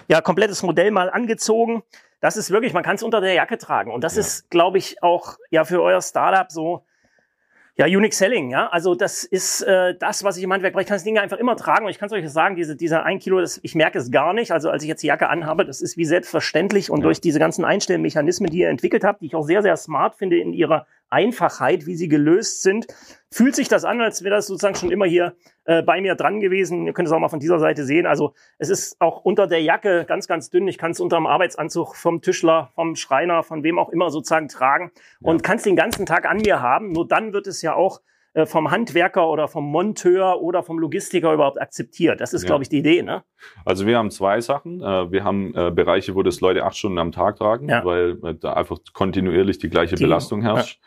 ja, 0.10 0.22
komplettes 0.22 0.64
Modell 0.64 0.92
mal 0.92 1.10
angezogen. 1.10 1.82
Das 2.20 2.36
ist 2.38 2.52
wirklich, 2.52 2.74
man 2.74 2.84
kann 2.84 2.96
es 2.98 3.04
unter 3.04 3.22
der 3.22 3.34
Jacke 3.34 3.58
tragen 3.58 3.92
und 3.92 4.04
das 4.04 4.16
Ja. 4.16 4.20
ist, 4.20 4.50
glaube 4.50 4.78
ich, 4.80 5.02
auch 5.02 5.38
ja 5.50 5.64
für 5.64 5.82
euer 5.82 6.02
Startup 6.02 6.52
so 6.52 6.84
ja, 7.78 7.86
Unique 7.86 8.14
Selling, 8.14 8.52
ja. 8.52 8.68
Also 8.68 8.96
das 8.96 9.24
ist 9.24 9.62
äh, 9.62 9.96
das, 9.98 10.24
was 10.24 10.38
ich 10.38 10.44
im 10.44 10.52
Handwerk 10.52 10.74
brauche. 10.74 10.82
Ich 10.82 10.88
kann 10.88 10.96
das 10.96 11.04
Ding 11.04 11.18
einfach 11.18 11.38
immer 11.38 11.56
tragen 11.56 11.86
und 11.86 11.92
ich 11.92 12.00
kann 12.00 12.08
es 12.08 12.14
euch 12.14 12.30
sagen, 12.30 12.56
diese, 12.56 12.76
dieser 12.76 13.04
ein 13.04 13.20
Kilo, 13.20 13.40
das, 13.40 13.60
ich 13.64 13.76
merke 13.76 13.98
es 13.98 14.12
gar 14.12 14.34
nicht. 14.34 14.52
Also 14.52 14.70
als 14.70 14.84
ich 14.84 14.90
jetzt 14.90 15.02
die 15.04 15.08
Jacke 15.08 15.30
anhabe, 15.30 15.66
das 15.66 15.82
ist 15.82 15.98
wie 15.98 16.06
selbstverständlich 16.06 16.90
und 16.90 17.00
Ja. 17.00 17.06
durch 17.06 17.22
diese 17.22 17.40
ganzen 17.40 17.66
Einstellmechanismen, 17.66 18.50
die 18.52 18.60
ihr 18.60 18.70
entwickelt 18.70 19.04
habt, 19.04 19.22
die 19.22 19.28
ich 19.28 19.36
auch 19.36 19.44
sehr, 19.44 19.62
sehr 19.62 19.78
smart 19.78 20.16
finde 20.16 20.38
in 20.38 20.54
ihrer 20.54 20.86
Einfachheit, 21.12 21.86
wie 21.86 21.96
sie 21.96 22.08
gelöst 22.08 22.62
sind, 22.64 22.88
fühlt 23.30 23.56
sich 23.56 23.68
das 23.68 23.86
an, 23.86 24.02
als 24.02 24.24
wäre 24.24 24.36
das 24.36 24.48
sozusagen 24.48 24.76
schon 24.76 24.92
immer 24.92 25.06
hier 25.06 25.36
äh, 25.66 25.82
bei 25.82 26.02
mir 26.02 26.16
dran 26.16 26.40
gewesen. 26.40 26.86
Ihr 26.86 26.94
könnt 26.94 27.08
es 27.08 27.14
auch 27.14 27.20
mal 27.20 27.30
von 27.30 27.40
dieser 27.40 27.60
Seite 27.60 27.86
sehen. 27.86 28.06
Also 28.06 28.34
es 28.58 28.70
ist 28.70 29.00
auch 29.00 29.24
unter 29.24 29.48
der 29.48 29.62
Jacke 29.62 30.06
ganz, 30.06 30.28
ganz 30.28 30.50
dünn. 30.50 30.68
Ich 30.68 30.78
kann 30.78 30.92
es 30.92 31.00
unter 31.00 31.18
dem 31.18 31.28
Arbeitsanzug 31.28 31.96
vom 31.96 32.22
Tischler, 32.22 32.72
vom 32.76 32.96
Schreiner, 32.96 33.44
von 33.44 33.64
wem 33.64 33.80
auch 33.80 33.90
immer 33.90 34.10
sozusagen 34.10 34.48
tragen 34.48 34.92
und 35.22 35.44
kann 35.44 35.58
es 35.58 35.64
den 35.64 35.76
ganzen 35.76 36.06
Tag 36.06 36.26
an 36.26 36.38
mir 36.38 36.62
haben. 36.62 36.92
Nur 36.92 37.08
dann 37.08 37.34
wird 37.34 37.48
es 37.48 37.62
ja 37.62 37.74
auch 37.74 38.02
vom 38.46 38.72
Handwerker 38.72 39.28
oder 39.30 39.48
vom 39.48 39.66
Monteur 39.66 40.42
oder 40.42 40.64
vom 40.64 40.80
Logistiker 40.80 41.34
überhaupt 41.34 41.62
akzeptiert. 41.62 42.22
Das 42.22 42.34
ist, 42.34 42.44
ja. 42.44 42.48
glaube 42.48 42.64
ich, 42.64 42.70
die 42.70 42.78
Idee. 42.78 43.02
Ne? 43.02 43.24
Also 43.66 43.86
wir 43.86 43.98
haben 43.98 44.10
zwei 44.10 44.40
Sachen. 44.40 44.82
Äh, 44.82 45.12
wir 45.12 45.24
haben 45.24 45.54
äh, 45.54 45.72
Bereiche, 45.72 46.16
wo 46.16 46.24
das 46.24 46.40
Leute 46.40 46.64
acht 46.64 46.78
Stunden 46.78 46.98
am 46.98 47.12
Tag 47.12 47.38
tragen, 47.38 47.68
ja. 47.68 47.84
weil 47.84 48.16
da 48.36 48.54
einfach 48.54 48.78
kontinuierlich 48.94 49.60
die 49.60 49.70
gleiche 49.70 49.96
die, 49.96 50.04
Belastung 50.04 50.42
herrscht. 50.42 50.80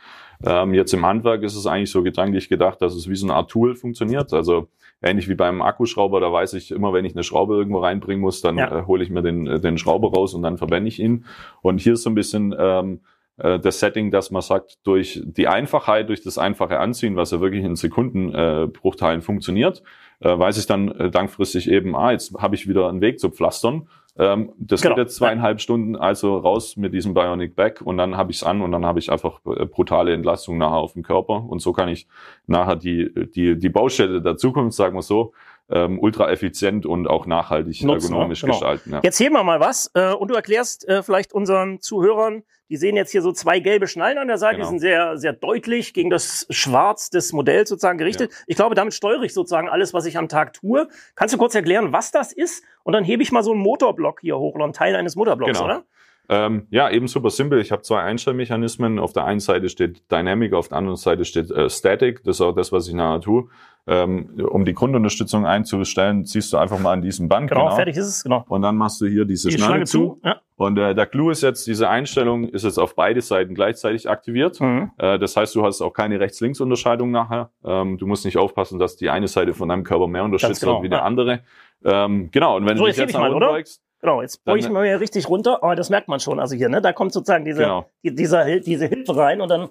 Ja. 0.43 0.63
Ähm, 0.63 0.75
jetzt 0.75 0.93
im 0.95 1.05
Handwerk 1.05 1.43
ist 1.43 1.55
es 1.55 1.67
eigentlich 1.67 1.91
so 1.91 2.03
gedanklich 2.03 2.49
gedacht, 2.49 2.81
dass 2.83 2.95
es 2.95 3.09
wie 3.09 3.17
so 3.17 3.27
eine 3.27 3.35
Art 3.35 3.51
Tool 3.51 3.75
funktioniert. 3.77 4.33
Also 4.33 4.69
ähnlich 5.03 5.29
wie 5.29 5.35
beim 5.35 5.63
Akkuschrauber, 5.63 6.21
da 6.21 6.33
weiß 6.33 6.55
ich 6.55 6.71
immer, 6.71 6.93
wenn 6.93 7.05
ich 7.05 7.15
eine 7.15 7.23
Schraube 7.23 7.55
irgendwo 7.55 7.79
reinbringen 7.79 8.21
muss, 8.21 8.41
dann 8.41 8.59
äh, 8.59 8.85
hole 8.87 9.05
ich 9.05 9.11
mir 9.11 9.23
den, 9.23 9.45
den 9.61 9.79
Schrauber 9.79 10.13
raus 10.13 10.35
und 10.35 10.43
dann 10.43 10.57
verwende 10.57 10.89
ich 10.89 10.99
ihn. 10.99 11.27
Und 11.63 11.81
hier 11.81 11.93
ist 11.93 12.03
so 12.03 12.11
ein 12.11 12.15
bisschen 12.15 12.55
ähm, 12.59 12.95
äh, 12.95 13.14
das 13.37 13.81
Setting, 13.81 14.13
dass 14.13 14.31
man 14.31 14.43
sagt, 14.43 14.79
durch 14.87 15.21
die 15.25 15.49
Einfachheit, 15.49 16.09
durch 16.09 16.23
das 16.23 16.39
einfache 16.39 16.79
Anziehen, 16.79 17.17
was 17.17 17.33
ja 17.33 17.41
wirklich 17.41 17.65
in 17.65 17.75
Sekundenbruchteilen 17.75 19.21
äh, 19.21 19.23
funktioniert, 19.23 19.83
äh, 20.21 20.39
weiß 20.39 20.59
ich 20.59 20.67
dann 20.67 20.89
äh, 20.93 21.11
langfristig 21.13 21.71
eben, 21.71 21.97
ah, 21.97 22.13
jetzt 22.13 22.35
habe 22.39 22.55
ich 22.55 22.69
wieder 22.69 22.89
einen 22.89 23.01
Weg 23.01 23.19
zu 23.19 23.31
pflastern. 23.31 23.89
Ähm, 24.17 24.53
das 24.59 24.81
genau. 24.81 24.95
geht 24.95 25.05
jetzt 25.05 25.17
zweieinhalb 25.17 25.61
Stunden 25.61 25.97
also 25.97 26.37
raus 26.39 26.77
mit 26.77 26.95
diesem 26.95 27.15
Bionic 27.15 27.57
Back 27.57 27.83
und 27.83 27.97
dann 27.97 28.17
habe 28.17 28.31
ich 28.31 28.39
es 28.39 28.45
an 28.45 28.63
und 28.63 28.71
dann 28.71 28.87
habe 28.87 29.01
ich 29.01 29.11
einfach 29.11 29.41
äh, 29.45 29.67
brutale 29.67 30.15
Entlastung 30.15 30.57
nachher 30.57 30.77
auf 30.77 30.93
dem 30.93 31.03
Körper 31.03 31.45
und 31.45 31.59
so 31.59 31.73
kann 31.73 31.89
ich 31.89 32.07
nachher 32.47 32.77
die, 32.77 33.11
die, 33.35 33.59
die 33.59 33.69
Baustelle 33.69 34.23
der 34.23 34.37
Zukunft, 34.37 34.77
sagen 34.77 34.97
wir 34.97 35.03
so, 35.03 35.33
ähm, 35.71 35.99
ultra 35.99 36.31
effizient 36.31 36.87
und 36.87 37.07
auch 37.07 37.27
nachhaltig 37.27 37.83
Nutzen, 37.83 38.13
ergonomisch 38.13 38.43
genau. 38.43 38.53
gestalten. 38.53 38.93
Ja. 38.93 39.01
Jetzt 39.03 39.19
heben 39.19 39.35
wir 39.35 39.45
mal 39.45 39.61
was 39.61 39.91
äh, 39.95 40.13
und 40.13 40.31
du 40.31 40.35
erklärst 40.35 40.87
äh, 40.89 41.03
vielleicht 41.03 41.33
unseren 41.33 41.81
Zuhörern, 41.81 42.43
die 42.69 42.77
sehen 42.77 42.97
jetzt 42.97 43.13
hier 43.13 43.23
so 43.23 43.33
zwei 43.33 43.61
gelbe 43.61 43.87
Schnallen 43.87 44.19
an 44.19 44.29
der 44.29 44.39
Seite, 44.39 44.57
genau. 44.57 44.67
die 44.67 44.71
sind 44.71 44.79
sehr, 44.81 45.17
sehr 45.17 45.33
deutlich 45.33 45.95
gegen 45.95 46.11
das 46.11 46.47
Schwarz 46.51 47.11
des 47.11 47.33
Modells 47.33 47.69
sozusagen 47.69 47.99
gerichtet. 47.99 48.31
Ja. 48.31 48.39
Ich 48.47 48.57
glaube, 48.57 48.75
damit 48.75 48.95
steuere 48.95 49.23
ich 49.23 49.33
sozusagen 49.33 49.69
alles, 49.69 49.95
was 49.95 50.07
ich 50.07 50.19
am 50.19 50.29
Tag 50.29 50.53
tue. 50.53 50.89
Kannst 51.15 51.35
du 51.35 51.39
kurz 51.39 51.55
erklären, 51.55 51.93
was 51.93 52.11
das 52.11 52.33
ist? 52.33 52.65
Und 52.83 52.93
dann 52.93 53.05
hebe 53.05 53.23
ich 53.23 53.33
mal 53.33 53.43
so 53.43 53.53
einen 53.53 53.61
Motorblock 53.61 54.21
hier 54.21 54.39
hoch 54.39 54.55
oder 54.55 54.65
einen 54.65 54.73
Teil 54.73 54.97
eines 54.97 55.17
Motorblocks, 55.17 55.59
genau. 55.59 55.65
oder? 55.65 55.85
Ähm, 56.29 56.67
ja, 56.71 56.91
eben 56.91 57.07
super 57.07 57.29
simpel. 57.29 57.61
Ich 57.61 57.71
habe 57.71 57.83
zwei 57.83 58.01
Einstellmechanismen. 58.01 58.99
Auf 58.99 59.13
der 59.13 59.25
einen 59.25 59.41
Seite 59.41 59.69
steht 59.69 60.11
Dynamic, 60.11 60.55
auf 60.55 60.69
der 60.69 60.79
anderen 60.79 60.97
Seite 60.97 61.25
steht 61.25 61.51
äh, 61.51 61.69
Static. 61.69 62.25
Das 62.25 62.37
ist 62.37 62.41
auch 62.41 62.55
das, 62.55 62.73
was 62.73 62.89
ich 62.89 62.95
nachher 62.95 63.21
tue. 63.21 63.49
Ähm, 63.87 64.31
um 64.51 64.65
die 64.65 64.73
Grundunterstützung 64.73 65.45
einzustellen, 65.45 66.25
ziehst 66.25 66.53
du 66.53 66.57
einfach 66.57 66.79
mal 66.79 66.93
an 66.93 67.03
diesem 67.03 67.29
Band. 67.29 67.51
Genau, 67.51 67.65
genau, 67.65 67.77
fertig 67.77 67.97
ist 67.97 68.07
es, 68.07 68.23
genau. 68.23 68.45
Und 68.49 68.63
dann 68.63 68.77
machst 68.77 69.01
du 69.01 69.07
hier 69.07 69.27
diese 69.27 69.51
die 69.51 69.59
Schnalle, 69.59 69.85
zu. 69.85 70.21
Ja. 70.25 70.41
Und 70.57 70.79
äh, 70.79 70.95
der 70.95 71.07
Clou 71.07 71.31
ist 71.31 71.43
jetzt, 71.43 71.67
diese 71.67 71.89
Einstellung 71.91 72.49
ist 72.49 72.65
jetzt 72.65 72.79
auf 72.79 72.95
beide 72.95 73.21
Seiten 73.21 73.55
gleichzeitig 73.55 74.09
aktiviert. 74.09 74.61
Mhm. 74.61 74.93
Äh, 74.99 75.19
das 75.19 75.37
heißt, 75.37 75.55
du 75.55 75.65
hast 75.65 75.83
auch 75.83 75.93
keine 75.93 76.19
Rechts-Links-Unterscheidung 76.19 77.11
nachher. 77.11 77.51
Ähm, 77.65 77.99
du 77.99 78.07
musst 78.07 78.25
nicht 78.25 78.39
aufpassen, 78.39 78.79
dass 78.79 78.97
die 78.97 79.11
eine 79.11 79.29
Seite 79.29 79.53
von 79.53 79.69
deinem 79.69 79.85
Körper 79.85 80.07
mehr 80.07 80.25
unterstützt 80.25 80.61
genau, 80.61 80.81
wird 80.81 80.91
wie 80.91 80.95
ja. 80.95 81.01
die 81.01 81.05
andere. 81.05 81.41
Ähm, 81.85 82.31
genau, 82.31 82.57
und 82.57 82.67
wenn 82.67 82.79
so, 82.79 82.85
du 82.85 82.89
dich 82.89 82.97
jetzt, 82.97 83.13
jetzt 83.13 83.21
unten 83.21 83.39
beugst, 83.39 83.83
Genau, 84.05 84.21
jetzt 84.21 84.45
beuge 84.45 84.61
ich 84.61 84.69
mal 84.69 84.85
hier 84.85 85.01
richtig 85.01 85.31
runter, 85.31 85.63
aber 85.63 85.77
das 85.77 85.89
merkt 85.89 86.09
man 86.09 86.21
schon. 86.21 86.39
Also 86.39 86.55
hier, 86.55 86.69
ne, 86.69 86.83
da 86.83 86.93
kommt 86.93 87.15
sozusagen 87.15 87.47
diese, 87.47 87.63
genau. 87.63 87.87
die, 88.03 88.15
dieser, 88.15 88.61
diese 88.61 88.85
Hilfe 88.85 89.17
rein 89.17 89.41
und 89.41 89.49
dann 89.49 89.71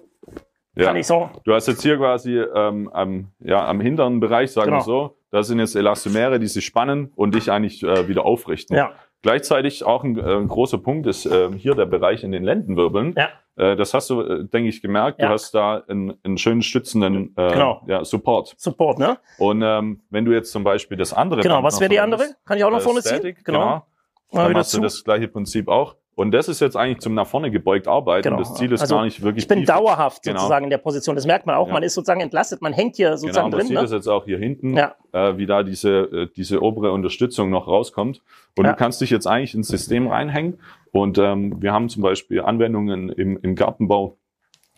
ja. 0.74 0.86
kann 0.86 0.96
ich 0.96 1.06
so. 1.06 1.30
Du 1.44 1.54
hast 1.54 1.68
jetzt 1.68 1.82
hier 1.82 1.96
quasi 1.96 2.38
ähm, 2.38 2.90
am, 2.92 3.28
ja, 3.40 3.66
am 3.66 3.80
hinteren 3.80 4.20
Bereich, 4.20 4.52
sagen 4.52 4.70
genau. 4.70 4.80
wir 4.80 4.84
so, 4.84 5.16
da 5.30 5.42
sind 5.42 5.58
jetzt 5.58 5.74
Elastomere, 5.74 6.38
die 6.38 6.46
sich 6.46 6.64
spannen 6.64 7.12
und 7.16 7.34
dich 7.34 7.50
eigentlich 7.50 7.82
äh, 7.82 8.08
wieder 8.08 8.24
aufrichten. 8.24 8.76
Ja. 8.76 8.92
Gleichzeitig 9.22 9.84
auch 9.84 10.04
ein, 10.04 10.18
äh, 10.18 10.36
ein 10.36 10.48
großer 10.48 10.78
Punkt 10.78 11.06
ist 11.06 11.26
äh, 11.26 11.50
hier 11.56 11.74
der 11.74 11.86
Bereich 11.86 12.24
in 12.24 12.32
den 12.32 12.44
Lendenwirbeln. 12.44 13.14
Ja. 13.16 13.30
Äh, 13.56 13.76
das 13.76 13.94
hast 13.94 14.10
du, 14.10 14.20
äh, 14.20 14.44
denke 14.44 14.68
ich, 14.68 14.82
gemerkt. 14.82 15.20
Ja. 15.20 15.28
Du 15.28 15.32
hast 15.32 15.54
da 15.54 15.82
einen, 15.88 16.14
einen 16.24 16.38
schönen 16.38 16.62
stützenden 16.62 17.34
äh, 17.36 17.52
genau. 17.52 17.82
ja, 17.86 18.04
Support. 18.04 18.54
Support, 18.58 18.98
ne? 18.98 19.18
Und 19.38 19.62
ähm, 19.62 20.02
wenn 20.10 20.24
du 20.24 20.32
jetzt 20.32 20.52
zum 20.52 20.64
Beispiel 20.64 20.96
das 20.96 21.12
andere. 21.12 21.40
Genau, 21.40 21.62
was 21.62 21.80
wäre 21.80 21.88
die 21.88 22.00
andere? 22.00 22.24
Kann 22.44 22.58
ich 22.58 22.64
auch 22.64 22.70
noch 22.70 22.82
vorne 22.82 23.00
ziehen? 23.00 23.22
Genau. 23.22 23.34
genau. 23.44 23.86
Dann 24.30 24.52
machst 24.52 24.74
du 24.74 24.80
das 24.80 25.04
gleiche 25.04 25.28
Prinzip 25.28 25.68
auch. 25.68 25.96
Und 26.16 26.30
das 26.30 26.48
ist 26.48 26.60
jetzt 26.60 26.76
eigentlich 26.76 27.00
zum 27.00 27.14
nach 27.14 27.26
vorne 27.26 27.50
gebeugt 27.50 27.88
arbeiten. 27.88 28.28
Genau. 28.28 28.38
Das 28.38 28.54
Ziel 28.54 28.72
ist 28.72 28.82
also 28.82 28.96
gar 28.96 29.04
nicht 29.04 29.20
wirklich. 29.22 29.44
Ich 29.44 29.48
bin 29.48 29.64
dauerhaft 29.64 30.22
genau. 30.22 30.38
sozusagen 30.38 30.64
in 30.64 30.70
der 30.70 30.78
Position. 30.78 31.16
Das 31.16 31.26
merkt 31.26 31.46
man 31.46 31.56
auch. 31.56 31.66
Ja. 31.66 31.74
Man 31.74 31.82
ist 31.82 31.94
sozusagen 31.94 32.20
entlastet. 32.20 32.62
Man 32.62 32.72
hängt 32.72 32.96
hier 32.96 33.16
sozusagen 33.16 33.50
genau, 33.50 33.58
drin. 33.58 33.58
Man 33.58 33.66
sieht 33.66 33.76
ne? 33.76 33.82
das 33.82 33.92
jetzt 33.92 34.08
auch 34.08 34.24
hier 34.24 34.38
hinten, 34.38 34.76
ja. 34.76 34.94
äh, 35.12 35.36
wie 35.36 35.46
da 35.46 35.62
diese 35.62 35.90
äh, 35.90 36.28
diese 36.34 36.62
obere 36.62 36.92
Unterstützung 36.92 37.50
noch 37.50 37.66
rauskommt. 37.66 38.22
Und 38.56 38.64
ja. 38.64 38.72
du 38.72 38.76
kannst 38.76 39.00
dich 39.00 39.10
jetzt 39.10 39.26
eigentlich 39.26 39.54
ins 39.54 39.68
System 39.68 40.06
reinhängen. 40.06 40.60
Und 40.92 41.18
ähm, 41.18 41.60
wir 41.60 41.72
haben 41.72 41.88
zum 41.88 42.02
Beispiel 42.02 42.42
Anwendungen 42.42 43.08
im, 43.08 43.38
im 43.42 43.54
Gartenbau. 43.56 44.16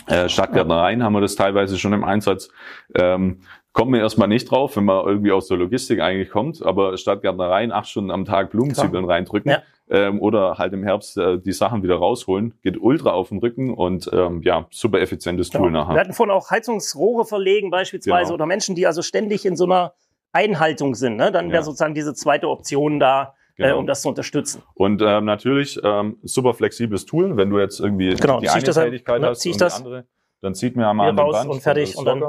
Äh, 0.07 0.28
Stadtgärtnereien 0.28 1.02
haben 1.02 1.12
wir 1.12 1.21
das 1.21 1.35
teilweise 1.35 1.78
schon 1.78 1.93
im 1.93 2.05
Einsatz. 2.05 2.49
Ähm, 2.95 3.40
kommt 3.73 3.90
mir 3.90 3.99
erstmal 3.99 4.28
nicht 4.28 4.50
drauf, 4.50 4.76
wenn 4.76 4.85
man 4.85 5.05
irgendwie 5.05 5.33
aus 5.33 5.49
der 5.49 5.59
Logistik 5.59 6.00
eigentlich 6.00 6.31
kommt, 6.31 6.64
aber 6.64 6.97
statt 6.97 7.21
Gärtnereien 7.21 7.73
acht 7.73 7.88
Stunden 7.88 8.11
am 8.11 8.25
Tag 8.25 8.50
Blumenzwiebeln 8.50 9.05
reindrücken 9.05 9.50
ja. 9.50 9.62
Ähm, 9.88 10.21
oder 10.21 10.59
halt 10.59 10.73
im 10.73 10.83
Herbst 10.83 11.16
äh, 11.16 11.38
die 11.38 11.52
Sachen 11.52 11.83
wieder 11.83 11.97
rausholen, 11.97 12.55
geht 12.62 12.81
ultra 12.81 13.11
auf 13.11 13.28
den 13.28 13.38
Rücken 13.38 13.73
und 13.73 14.11
ähm, 14.12 14.43
ja, 14.43 14.66
super 14.71 15.00
effizientes 15.00 15.50
Tool 15.50 15.69
genau. 15.69 15.81
nachher. 15.81 15.95
Wir 15.95 16.00
hatten 16.00 16.12
vorhin 16.12 16.35
auch 16.35 16.50
Heizungsrohre 16.50 17.25
verlegen 17.25 17.71
beispielsweise 17.71 18.28
genau. 18.28 18.35
oder 18.35 18.47
Menschen, 18.47 18.75
die 18.75 18.87
also 18.87 19.02
ständig 19.02 19.47
in 19.47 19.57
so 19.57 19.64
einer 19.64 19.95
Einhaltung 20.33 20.95
sind. 20.95 21.16
Ne? 21.16 21.31
Dann 21.33 21.47
wäre 21.47 21.59
ja. 21.59 21.62
sozusagen 21.62 21.95
diese 21.95 22.14
zweite 22.14 22.49
Option 22.49 22.99
da, 23.00 23.23
äh, 23.23 23.26
Genau. 23.57 23.69
Äh, 23.69 23.78
um 23.78 23.87
das 23.87 24.02
zu 24.02 24.11
unterstützen. 24.11 24.62
Und 24.75 25.00
ähm, 25.02 25.25
natürlich 25.25 25.81
ähm, 25.83 26.19
super 26.23 26.52
flexibles 26.52 27.07
Tool, 27.07 27.38
wenn 27.38 27.49
du 27.49 27.59
jetzt 27.59 27.81
irgendwie 27.81 28.14
genau, 28.14 28.38
die 28.38 28.50
eine 28.50 28.62
Tätigkeit 28.62 29.23
ne, 29.23 29.28
hast 29.28 29.47
und 29.47 29.59
die 29.59 29.64
andere, 29.64 30.05
dann 30.43 30.55
zieht 30.55 30.76
mir 30.76 30.87
einmal 30.87 31.09
an 31.09 31.16
den 31.16 31.26
Band 31.26 31.49
und 31.49 31.62
fertig 31.62 31.97
und 31.97 32.05
dann 32.05 32.23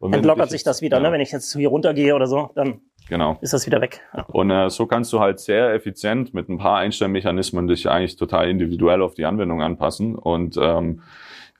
und 0.00 0.14
entlockert 0.14 0.50
sich 0.50 0.64
das 0.64 0.82
wieder. 0.82 0.98
Ne? 0.98 1.04
Ja. 1.04 1.10
Ne? 1.10 1.14
Wenn 1.14 1.20
ich 1.20 1.30
jetzt 1.30 1.52
hier 1.54 1.68
runtergehe 1.68 2.14
oder 2.14 2.26
so, 2.26 2.50
dann 2.54 2.80
genau. 3.08 3.38
ist 3.40 3.52
das 3.52 3.66
wieder 3.66 3.80
weg. 3.80 4.00
Ja. 4.16 4.24
Und 4.24 4.50
äh, 4.50 4.70
so 4.70 4.86
kannst 4.86 5.12
du 5.12 5.20
halt 5.20 5.38
sehr 5.38 5.72
effizient 5.74 6.34
mit 6.34 6.48
ein 6.48 6.58
paar 6.58 6.78
Einstellmechanismen 6.78 7.68
dich 7.68 7.88
eigentlich 7.88 8.16
total 8.16 8.48
individuell 8.48 9.02
auf 9.02 9.14
die 9.14 9.26
Anwendung 9.26 9.62
anpassen 9.62 10.16
und, 10.16 10.56
ähm, 10.60 11.02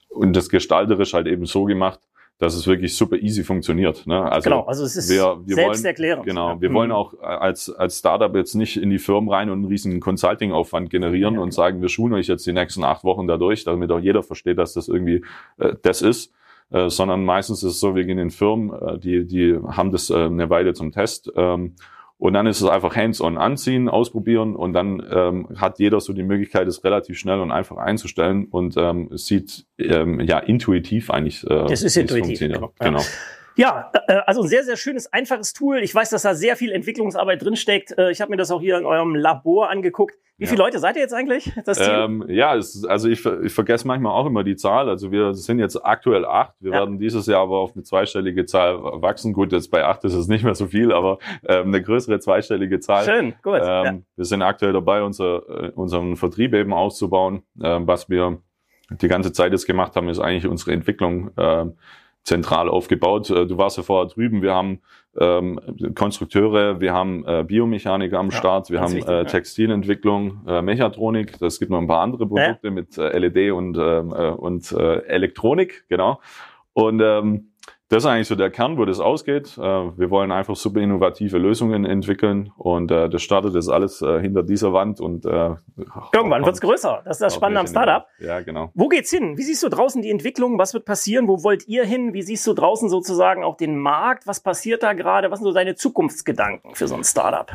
und 0.09 0.35
das 0.35 0.49
gestalterisch 0.49 1.12
halt 1.12 1.26
eben 1.26 1.47
so 1.47 1.64
gemacht, 1.64 2.00
dass 2.38 2.54
es 2.54 2.66
wirklich 2.66 2.97
super 2.97 3.16
easy 3.16 3.44
funktioniert. 3.44 4.06
Ne? 4.06 4.20
Also 4.32 4.49
genau, 4.49 4.64
also 4.64 4.82
es 4.85 4.97
ist 4.97 5.11
wir, 5.11 5.42
wir 5.44 5.56
selbsterklärend. 5.56 6.20
Wollen, 6.20 6.26
genau, 6.26 6.61
wir 6.62 6.70
mhm. 6.70 6.75
wollen 6.75 6.92
auch 6.92 7.20
als, 7.20 7.68
als 7.68 7.99
Startup 7.99 8.35
jetzt 8.35 8.54
nicht 8.54 8.78
in 8.78 8.88
die 8.88 8.99
Firmen 8.99 9.28
rein 9.28 9.50
und 9.50 9.59
einen 9.59 9.66
riesen 9.66 10.00
Consulting-Aufwand 10.00 10.88
generieren 10.88 11.35
ja, 11.35 11.40
und 11.40 11.52
sagen, 11.52 11.82
wir 11.82 11.90
schulen 11.90 12.14
euch 12.14 12.28
jetzt 12.28 12.47
die 12.47 12.54
nächsten 12.54 12.82
acht 12.82 13.04
Wochen 13.04 13.26
dadurch, 13.26 13.64
damit 13.64 13.92
auch 13.92 14.00
jeder 14.00 14.23
versteht, 14.23 14.56
dass 14.56 14.73
das 14.73 14.88
irgendwie 14.88 15.23
äh, 15.59 15.75
das 15.82 16.00
ist, 16.00 16.32
äh, 16.70 16.88
sondern 16.88 17.24
meistens 17.24 17.62
ist 17.62 17.72
es 17.72 17.80
so, 17.80 17.94
wir 17.94 18.04
gehen 18.04 18.18
in 18.18 18.30
Firmen, 18.30 18.72
äh, 18.72 18.98
die, 18.98 19.26
die 19.26 19.58
haben 19.68 19.90
das 19.92 20.10
äh, 20.10 20.14
eine 20.14 20.50
Weile 20.50 20.74
zum 20.74 20.92
Test. 20.92 21.30
Ähm, 21.36 21.74
und 22.20 22.34
dann 22.34 22.46
ist 22.46 22.60
es 22.60 22.68
einfach 22.68 22.94
hands-on 22.94 23.38
anziehen, 23.38 23.88
ausprobieren 23.88 24.54
und 24.54 24.74
dann 24.74 25.02
ähm, 25.10 25.48
hat 25.56 25.78
jeder 25.78 26.00
so 26.00 26.12
die 26.12 26.22
Möglichkeit, 26.22 26.68
es 26.68 26.84
relativ 26.84 27.18
schnell 27.18 27.40
und 27.40 27.50
einfach 27.50 27.78
einzustellen 27.78 28.44
und 28.44 28.76
ähm, 28.76 29.08
es 29.10 29.24
sieht 29.24 29.64
ähm, 29.78 30.20
ja 30.20 30.38
intuitiv 30.38 31.10
eigentlich. 31.10 31.44
Äh, 31.44 31.64
das 31.66 31.82
ist 31.82 31.96
intuitiv. 31.96 32.38
Genau. 32.38 32.74
genau. 32.78 33.00
Ja, 33.57 33.90
äh, 34.07 34.21
also 34.26 34.42
ein 34.42 34.49
sehr, 34.49 34.64
sehr 34.64 34.76
schönes, 34.76 35.12
einfaches 35.12 35.52
Tool. 35.52 35.78
Ich 35.78 35.95
weiß, 35.95 36.11
dass 36.11 36.23
da 36.23 36.35
sehr 36.35 36.57
viel 36.57 36.73
Entwicklungsarbeit 36.73 37.42
drinsteckt. 37.42 37.97
Äh, 37.99 38.11
ich 38.11 38.21
habe 38.21 38.30
mir 38.30 38.37
das 38.37 38.50
auch 38.50 38.61
hier 38.61 38.78
in 38.78 38.87
eurem 38.87 39.14
Labor 39.14 39.71
angeguckt. 39.71 40.16
Wie 40.40 40.47
viele 40.47 40.62
Leute 40.62 40.78
seid 40.78 40.97
ihr 40.97 41.02
jetzt 41.02 41.12
eigentlich, 41.12 41.52
das 41.66 41.76
Team? 41.76 42.23
Ähm, 42.23 42.25
ja, 42.28 42.57
es, 42.57 42.83
also 42.87 43.11
ich, 43.11 43.26
ich 43.26 43.52
vergesse 43.52 43.87
manchmal 43.87 44.12
auch 44.12 44.25
immer 44.25 44.42
die 44.42 44.57
Zahl. 44.57 44.88
Also 44.88 45.12
wir 45.12 45.35
sind 45.35 45.59
jetzt 45.59 45.76
aktuell 45.85 46.25
acht. 46.25 46.54
Wir 46.61 46.73
ja. 46.73 46.78
werden 46.78 46.99
dieses 46.99 47.26
Jahr 47.26 47.42
aber 47.42 47.59
auf 47.59 47.73
eine 47.75 47.83
zweistellige 47.83 48.47
Zahl 48.47 48.83
wachsen. 48.83 49.35
Gut, 49.35 49.52
jetzt 49.52 49.71
bei 49.71 49.85
acht 49.85 50.02
ist 50.04 50.14
es 50.14 50.28
nicht 50.28 50.42
mehr 50.42 50.54
so 50.54 50.69
viel, 50.69 50.92
aber 50.92 51.19
ähm, 51.47 51.66
eine 51.66 51.83
größere 51.83 52.21
zweistellige 52.21 52.80
Zahl. 52.80 53.04
Schön, 53.04 53.35
gut. 53.42 53.61
Ähm, 53.62 53.85
ja. 53.85 53.99
Wir 54.16 54.25
sind 54.25 54.40
aktuell 54.40 54.73
dabei, 54.73 55.02
unser, 55.02 55.42
äh, 55.49 55.71
unseren 55.75 56.16
Vertrieb 56.16 56.54
eben 56.54 56.73
auszubauen. 56.73 57.42
Ähm, 57.62 57.87
was 57.87 58.09
wir 58.09 58.38
die 58.90 59.09
ganze 59.09 59.33
Zeit 59.33 59.52
jetzt 59.52 59.66
gemacht 59.66 59.95
haben, 59.95 60.09
ist 60.09 60.21
eigentlich 60.21 60.47
unsere 60.47 60.73
Entwicklung. 60.73 61.33
Zentral 62.24 62.68
aufgebaut. 62.68 63.30
Äh, 63.30 63.46
du 63.46 63.58
warst 63.58 63.76
ja 63.76 63.82
vorher 63.82 64.08
drüben, 64.08 64.42
wir 64.42 64.54
haben 64.54 64.80
ähm, 65.18 65.58
Konstrukteure, 65.94 66.80
wir 66.80 66.92
haben 66.92 67.24
äh, 67.26 67.44
Biomechaniker 67.44 68.18
am 68.18 68.30
ja, 68.30 68.36
Start, 68.36 68.70
wir 68.70 68.80
haben 68.80 68.94
wichtig, 68.94 69.10
äh, 69.10 69.24
Textilentwicklung, 69.24 70.42
äh, 70.46 70.62
Mechatronik, 70.62 71.40
es 71.42 71.58
gibt 71.58 71.70
noch 71.70 71.78
ein 71.78 71.88
paar 71.88 72.02
andere 72.02 72.26
Produkte 72.26 72.70
mit 72.70 72.96
äh, 72.96 73.18
LED 73.18 73.52
und, 73.52 73.76
ähm, 73.78 74.12
äh, 74.12 74.30
und 74.30 74.70
äh, 74.72 74.98
Elektronik, 75.06 75.84
genau. 75.88 76.20
Und 76.72 77.00
ähm, 77.02 77.50
das 77.90 78.04
ist 78.04 78.06
eigentlich 78.06 78.28
so 78.28 78.37
der 78.37 78.50
Kern, 78.50 78.78
wo 78.78 78.85
das 78.85 79.00
ausgeht. 79.00 79.59
Äh, 79.59 79.62
wir 79.62 80.11
wollen 80.11 80.30
einfach 80.30 80.54
super 80.54 80.78
innovative 80.80 81.38
Lösungen 81.38 81.85
entwickeln 81.85 82.52
und 82.56 82.92
äh, 82.92 83.09
das 83.09 83.20
startet 83.20 83.54
jetzt 83.54 83.68
alles 83.68 84.00
äh, 84.00 84.20
hinter 84.20 84.44
dieser 84.44 84.73
Wand 84.73 85.00
und 85.00 85.25
irgendwann 85.25 86.47
wird's 86.47 86.61
größer. 86.61 87.02
Das 87.04 87.16
ist 87.16 87.23
das 87.23 87.35
Spannende 87.35 87.61
am 87.61 87.66
Startup. 87.66 88.06
Ja, 88.20 88.40
genau. 88.42 88.70
Wo 88.75 88.87
geht's 88.87 89.11
hin? 89.11 89.37
Wie 89.37 89.42
siehst 89.42 89.62
du 89.64 89.68
draußen 89.68 90.02
die 90.02 90.11
Entwicklung? 90.11 90.56
Was 90.56 90.73
wird 90.73 90.85
passieren? 90.85 91.26
Wo 91.26 91.42
wollt 91.42 91.66
ihr 91.66 91.85
hin? 91.85 92.12
Wie 92.12 92.23
siehst 92.23 92.47
du 92.47 92.54
draußen 92.54 92.88
sozusagen 92.88 93.42
auch 93.42 93.56
den 93.56 93.76
Markt? 93.76 94.26
Was 94.28 94.40
passiert 94.40 94.85
da 94.85 94.92
gerade? 94.92 95.32
Was 95.32 95.40
sind 95.40 95.49
so 95.49 95.52
deine 95.52 95.75
Zukunftsgedanken 95.75 96.76
für 96.76 96.87
so 96.87 96.94
ein 96.94 97.02
Startup? 97.02 97.50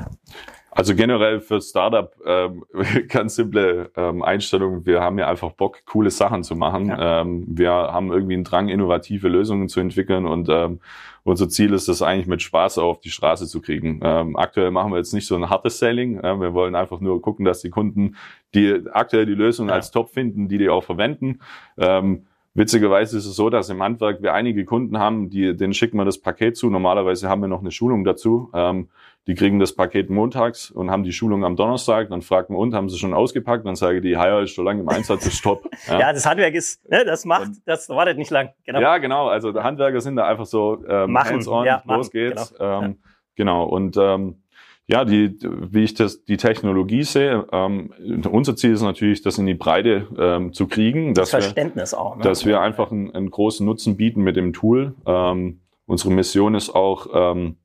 Also 0.76 0.94
generell 0.94 1.40
für 1.40 1.62
Startup 1.62 2.14
ähm, 2.26 2.66
ganz 3.08 3.36
simple 3.36 3.92
ähm, 3.96 4.22
Einstellung. 4.22 4.86
Wir 4.86 5.00
haben 5.00 5.18
ja 5.18 5.30
einfach 5.30 5.52
Bock, 5.54 5.86
coole 5.86 6.12
Sachen 6.12 6.44
zu 6.44 6.58
machen. 6.58 6.88
Ja. 6.88 7.22
Ähm, 7.22 7.46
wir 7.48 7.72
haben 7.72 8.12
irgendwie 8.12 8.34
einen 8.34 8.44
Drang, 8.44 8.68
innovative 8.68 9.30
Lösungen 9.30 9.70
zu 9.70 9.80
entwickeln 9.80 10.26
und 10.26 10.50
ähm, 10.50 10.82
unser 11.24 11.48
Ziel 11.48 11.74
ist 11.74 11.88
es 11.88 12.02
eigentlich 12.02 12.28
mit 12.28 12.42
Spaß 12.42 12.78
auf 12.78 13.00
die 13.00 13.10
Straße 13.10 13.48
zu 13.48 13.62
kriegen. 13.62 14.02
Ähm, 14.04 14.36
aktuell 14.36 14.70
machen 14.70 14.92
wir 14.92 14.98
jetzt 14.98 15.14
nicht 15.14 15.28
so 15.28 15.36
ein 15.36 15.50
hartes 15.50 15.80
Selling. 15.80 16.20
Äh, 16.20 16.42
wir 16.42 16.54
wollen 16.54 16.76
einfach 16.76 17.00
nur 17.00 17.22
gucken, 17.22 17.46
dass 17.46 17.62
die 17.62 17.70
Kunden, 17.70 18.18
die 18.54 18.82
aktuell 18.92 19.26
die 19.26 19.34
Lösung 19.34 19.70
ja. 19.70 19.76
als 19.76 19.92
top 19.92 20.10
finden, 20.10 20.50
die 20.50 20.58
die 20.58 20.68
auch 20.68 20.84
verwenden. 20.84 21.40
Ähm, 21.78 22.28
Witzigerweise 22.56 23.18
ist 23.18 23.26
es 23.26 23.36
so, 23.36 23.50
dass 23.50 23.70
im 23.70 23.84
Handwerk 23.84 24.24
wir 24.24 24.34
einige 24.34 24.64
Kunden 24.64 24.98
haben, 24.98 25.30
die, 25.30 25.58
denen 25.58 25.74
schicken 25.74 25.98
wir 25.98 26.06
das 26.06 26.18
Paket 26.18 26.56
zu. 26.56 26.70
Normalerweise 26.70 27.28
haben 27.28 27.42
wir 27.42 27.50
noch 27.50 27.60
eine 27.60 27.72
Schulung 27.72 28.06
dazu. 28.06 28.50
Ähm, 28.54 28.88
die 29.28 29.36
kriegen 29.36 29.60
das 29.60 29.74
Paket 29.74 30.10
montags 30.10 30.72
und 30.72 30.90
haben 30.90 31.04
die 31.04 31.12
Schulung 31.12 31.44
am 31.44 31.58
Donnerstag. 31.58 32.08
Dann 32.10 32.22
fragen 32.22 32.54
wir, 32.54 32.58
und 32.58 32.74
haben 32.74 32.88
sie 32.88 32.98
schon 32.98 33.14
ausgepackt? 33.14 33.66
Dann 33.66 33.76
sage 33.76 34.00
die, 34.00 34.18
Hire 34.18 34.44
ist 34.44 34.52
schon 34.52 34.64
lange 34.64 34.80
im 34.82 34.88
Einsatz, 34.88 35.26
ist 35.26 35.42
top. 35.44 35.70
Ja, 35.88 36.00
ja 36.00 36.14
das 36.14 36.26
Handwerk 36.26 36.54
ist, 36.56 36.90
ne, 36.90 37.04
das 37.04 37.26
macht, 37.26 37.48
und, 37.48 37.58
das 37.66 37.90
wartet 37.90 38.18
nicht 38.18 38.32
lang. 38.32 38.54
Genau. 38.66 38.80
Ja, 38.80 39.00
genau. 39.00 39.28
Also 39.28 39.52
die 39.52 39.60
Handwerker 39.60 40.00
sind 40.00 40.16
da 40.16 40.26
einfach 40.26 40.46
so 40.46 40.82
ähm, 40.88 41.18
hands-on, 41.18 41.66
ja, 41.66 41.84
los 41.86 42.10
geht's. 42.10 42.54
Genau. 42.54 42.82
Ähm, 42.82 42.84
ja. 42.84 42.96
genau. 43.36 43.64
Und 43.66 43.98
ähm, 43.98 44.44
ja, 44.88 45.04
die, 45.04 45.38
wie 45.42 45.84
ich 45.84 45.96
das, 45.96 46.26
die 46.26 46.38
Technologie 46.38 47.04
sehe, 47.04 47.48
ähm, 47.52 47.92
unser 48.30 48.56
Ziel 48.56 48.74
ist 48.74 48.84
natürlich, 48.84 49.22
das 49.24 49.38
in 49.38 49.48
die 49.48 49.56
Breite 49.56 50.08
ähm, 50.18 50.54
zu 50.54 50.68
kriegen. 50.68 51.14
Das 51.14 51.32
Verständnis 51.32 51.94
wir, 51.94 52.00
auch. 52.00 52.18
Ne? 52.18 52.24
Dass 52.24 52.46
wir 52.46 52.62
einfach 52.62 52.92
einen, 52.92 53.14
einen, 53.16 53.32
großen 53.32 53.66
Nutzen 53.66 53.98
bieten 53.98 54.22
mit 54.22 54.36
dem 54.36 54.54
Tool. 54.54 54.94
Ähm, 55.08 55.62
unsere 55.88 56.14
Mission 56.14 56.54
ist 56.54 56.70
auch, 56.70 57.08
ähm, 57.14 57.58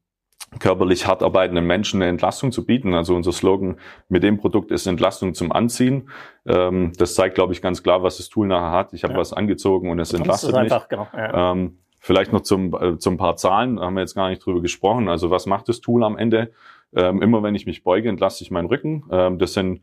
körperlich 0.59 1.07
hart 1.07 1.23
arbeitenden 1.23 1.65
Menschen 1.67 2.03
eine 2.03 2.11
Entlastung 2.11 2.51
zu 2.51 2.65
bieten. 2.67 2.95
Also 2.95 3.15
unser 3.15 3.33
Slogan 3.33 3.77
mit 4.09 4.23
dem 4.23 4.39
Produkt 4.39 4.73
ist 4.73 4.87
Entlastung 4.87 5.35
zum 5.35 5.53
Anziehen. 5.53 6.09
Ähm, 6.47 6.93
das 6.99 7.15
zeigt, 7.15 7.37
glaube 7.37 7.53
ich, 7.53 7.63
ganz 7.63 7.83
klar, 7.83 8.03
was 8.03 8.17
das 8.17 8.29
Tool 8.29 8.49
nachher 8.49 8.73
hat. 8.73 8.93
Ich 8.93 9.05
habe 9.05 9.13
ja. 9.13 9.21
was 9.21 9.33
angezogen 9.33 9.91
und 9.91 10.01
es 10.01 10.13
entlastet 10.13 10.51
mich. 10.51 10.61
Einfach, 10.61 10.89
genau, 10.89 11.07
ja. 11.13 11.53
ähm, 11.53 11.79
vielleicht 12.01 12.33
noch 12.33 12.41
zum, 12.41 12.75
äh, 12.75 12.99
zum 12.99 13.17
paar 13.17 13.37
Zahlen, 13.37 13.77
da 13.77 13.85
haben 13.85 13.95
wir 13.95 14.01
jetzt 14.01 14.17
gar 14.17 14.29
nicht 14.29 14.45
drüber 14.45 14.61
gesprochen. 14.61 15.09
Also 15.09 15.31
was 15.31 15.47
macht 15.47 15.69
das 15.69 15.81
Tool 15.81 16.03
am 16.03 16.19
Ende? 16.19 16.51
Ähm, 16.95 17.23
immer 17.23 17.43
wenn 17.43 17.55
ich 17.55 17.67
mich 17.67 17.85
beuge, 17.85 18.09
entlasse 18.09 18.43
ich 18.43 18.51
meinen 18.51 18.67
Rücken. 18.67 19.05
Ähm, 19.11 19.39
das 19.39 19.55
sind 19.55 19.81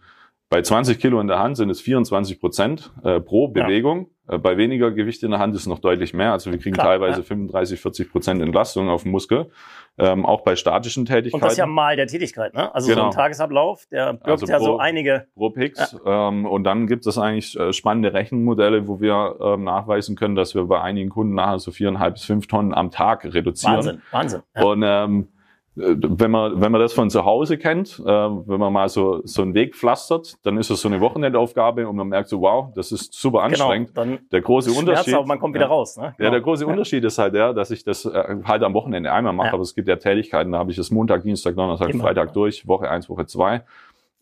bei 0.50 0.62
20 0.62 1.00
Kilo 1.00 1.20
in 1.20 1.28
der 1.28 1.40
Hand 1.40 1.58
sind 1.58 1.70
es 1.70 1.82
24 1.82 2.40
Prozent 2.40 2.92
äh, 3.04 3.20
pro 3.20 3.50
Bewegung. 3.50 4.10
Ja. 4.30 4.36
Äh, 4.36 4.38
bei 4.38 4.56
weniger 4.56 4.92
Gewicht 4.92 5.22
in 5.24 5.32
der 5.32 5.40
Hand 5.40 5.54
ist 5.56 5.62
es 5.62 5.68
noch 5.68 5.80
deutlich 5.80 6.14
mehr. 6.14 6.32
Also 6.32 6.52
wir 6.52 6.58
kriegen 6.58 6.76
Klar, 6.76 6.88
teilweise 6.88 7.20
ja. 7.20 7.24
35, 7.24 7.80
40 7.82 8.12
Prozent 8.12 8.42
Entlastung 8.42 8.88
auf 8.88 9.04
den 9.04 9.12
Muskel. 9.12 9.52
Ähm, 9.98 10.26
auch 10.26 10.42
bei 10.42 10.56
statischen 10.56 11.06
Tätigkeiten. 11.06 11.36
Und 11.36 11.44
das 11.44 11.54
ist 11.54 11.58
ja 11.58 11.66
mal 11.66 11.98
der 11.98 12.08
Tätigkeit, 12.08 12.54
ne? 12.54 12.74
Also 12.74 12.88
genau. 12.88 13.02
so 13.02 13.08
ein 13.08 13.14
Tagesablauf, 13.14 13.88
der 13.92 14.14
birgt 14.14 14.28
also 14.28 14.46
ja 14.46 14.58
pro, 14.58 14.64
so 14.64 14.78
einige. 14.78 15.28
Pro 15.36 15.50
Pix. 15.50 15.98
Ja. 16.06 16.30
Ähm, 16.30 16.46
und 16.46 16.64
dann 16.64 16.88
gibt 16.88 17.06
es 17.08 17.18
eigentlich 17.18 17.60
äh, 17.60 17.74
spannende 17.74 18.14
Rechenmodelle, 18.14 18.88
wo 18.88 19.02
wir 19.02 19.38
ähm, 19.42 19.66
nachweisen 19.66 20.16
können, 20.16 20.36
dass 20.36 20.56
wir 20.56 20.64
bei 20.66 20.80
einigen 20.80 21.10
Kunden 21.10 21.34
nachher 21.34 21.60
so 21.60 21.72
viereinhalb 21.72 22.14
bis 22.14 22.26
fünf 22.26 22.48
Tonnen 22.48 22.74
am 22.74 22.92
Tag 22.92 23.26
reduzieren. 23.26 23.76
Wahnsinn, 23.76 24.02
Wahnsinn. 24.12 24.42
Und 24.54 24.84
ähm, 24.86 25.28
äh, 25.32 25.37
wenn 25.78 26.32
man, 26.32 26.60
wenn 26.60 26.72
man 26.72 26.82
das 26.82 26.94
von 26.94 27.10
zu 27.12 27.24
Hause 27.24 27.58
kennt, 27.58 28.00
äh, 28.00 28.04
wenn 28.06 28.60
man 28.60 28.74
mal 28.74 28.90
so, 28.90 29.22
so 29.26 29.44
einen 29.44 29.54
Weg 29.54 29.76
pflastert, 29.76 30.38
dann 30.44 30.58
ist 30.58 30.72
es 30.72 30.82
so 30.82 30.88
eine 30.88 31.00
Wochenendaufgabe 31.02 31.88
und 31.88 31.96
man 31.96 32.08
merkt 32.08 32.30
so, 32.30 32.42
wow, 32.42 32.74
das 32.74 32.92
ist 32.92 33.14
super 33.14 33.48
genau, 33.48 33.66
anstrengend. 33.66 33.94
Genau, 33.94 34.16
dann 34.16 34.20
der 34.32 34.42
große 34.42 34.72
Unterschied. 34.72 35.14
Aber 35.14 35.28
man 35.28 35.40
kommt 35.40 35.54
wieder 35.54 35.66
ja, 35.66 35.72
raus. 35.72 35.98
Ne? 35.98 36.16
Genau. 36.18 36.28
Ja, 36.28 36.32
der 36.32 36.42
große 36.42 36.66
ja. 36.66 36.72
Unterschied 36.72 37.04
ist 37.04 37.20
halt 37.20 37.36
der, 37.36 37.54
dass 37.54 37.70
ich 37.70 37.84
das 37.84 38.06
äh, 38.06 38.38
halt 38.44 38.64
am 38.64 38.74
Wochenende 38.74 39.12
einmal 39.12 39.34
mache, 39.34 39.48
ja. 39.48 39.54
aber 39.54 39.62
es 39.62 39.76
gibt 39.76 39.88
ja 39.88 39.98
Tätigkeiten, 39.98 40.52
da 40.52 40.58
habe 40.58 40.72
ich 40.72 40.78
das 40.78 40.90
Montag, 40.90 41.22
Dienstag, 41.22 41.56
Donnerstag, 41.56 41.90
Immer. 41.90 42.06
Freitag 42.06 42.34
durch, 42.34 42.68
Woche 42.68 42.90
eins, 42.90 43.08
Woche 43.10 43.28
zwei. 43.28 43.64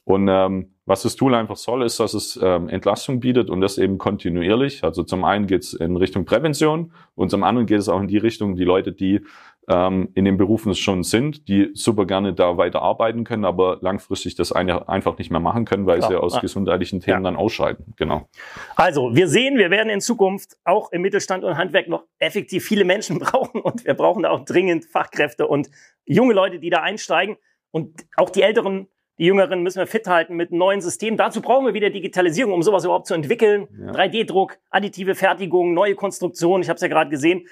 Und 0.03 0.27
ähm, 0.29 0.74
was 0.85 1.01
das 1.01 1.15
Tool 1.15 1.33
einfach 1.33 1.55
soll, 1.55 1.83
ist, 1.83 1.99
dass 1.99 2.13
es 2.13 2.39
ähm, 2.41 2.69
Entlastung 2.69 3.19
bietet 3.19 3.49
und 3.49 3.61
das 3.61 3.77
eben 3.77 3.97
kontinuierlich. 3.97 4.83
Also 4.83 5.03
zum 5.03 5.23
einen 5.23 5.47
geht 5.47 5.63
es 5.63 5.73
in 5.73 5.97
Richtung 5.97 6.25
Prävention 6.25 6.93
und 7.15 7.29
zum 7.31 7.43
anderen 7.43 7.65
geht 7.65 7.79
es 7.79 7.89
auch 7.89 7.99
in 7.99 8.07
die 8.07 8.17
Richtung, 8.17 8.55
die 8.55 8.63
Leute, 8.63 8.91
die 8.91 9.21
ähm, 9.67 10.09
in 10.13 10.25
den 10.25 10.37
Berufen 10.37 10.75
schon 10.75 11.03
sind, 11.03 11.47
die 11.47 11.71
super 11.73 12.05
gerne 12.05 12.33
da 12.33 12.57
weiter 12.57 12.83
arbeiten 12.83 13.23
können, 13.23 13.45
aber 13.45 13.79
langfristig 13.81 14.35
das 14.35 14.51
eine 14.51 14.87
einfach 14.87 15.17
nicht 15.17 15.31
mehr 15.31 15.39
machen 15.39 15.65
können, 15.65 15.87
weil 15.87 15.97
Klar. 15.99 16.11
sie 16.11 16.17
aus 16.17 16.39
gesundheitlichen 16.39 16.99
Themen 16.99 17.23
ja. 17.23 17.31
dann 17.31 17.35
ausscheiden. 17.35 17.93
Genau. 17.97 18.29
Also 18.75 19.15
wir 19.15 19.27
sehen, 19.27 19.57
wir 19.57 19.71
werden 19.71 19.89
in 19.89 20.01
Zukunft 20.01 20.57
auch 20.65 20.91
im 20.91 21.01
Mittelstand 21.01 21.43
und 21.43 21.57
Handwerk 21.57 21.87
noch 21.87 22.03
effektiv 22.19 22.63
viele 22.63 22.85
Menschen 22.85 23.17
brauchen 23.19 23.59
und 23.61 23.85
wir 23.85 23.95
brauchen 23.95 24.21
da 24.21 24.29
auch 24.29 24.45
dringend 24.45 24.85
Fachkräfte 24.85 25.47
und 25.47 25.69
junge 26.05 26.35
Leute, 26.35 26.59
die 26.59 26.69
da 26.69 26.81
einsteigen 26.81 27.37
und 27.71 28.05
auch 28.17 28.29
die 28.29 28.43
Älteren 28.43 28.87
die 29.17 29.25
Jüngeren 29.25 29.63
müssen 29.63 29.79
wir 29.79 29.87
fit 29.87 30.07
halten 30.07 30.35
mit 30.35 30.51
neuen 30.51 30.81
Systemen. 30.81 31.17
Dazu 31.17 31.41
brauchen 31.41 31.65
wir 31.65 31.73
wieder 31.73 31.89
Digitalisierung, 31.89 32.53
um 32.53 32.63
sowas 32.63 32.83
überhaupt 32.83 33.07
zu 33.07 33.13
entwickeln. 33.13 33.67
Ja. 33.79 33.91
3D-Druck, 33.91 34.57
additive 34.69 35.15
Fertigung, 35.15 35.73
neue 35.73 35.95
Konstruktionen. 35.95 36.63
Ich 36.63 36.69
habe 36.69 36.75
es 36.75 36.81
ja 36.81 36.89
gerade 36.89 37.09
gesehen. 37.09 37.47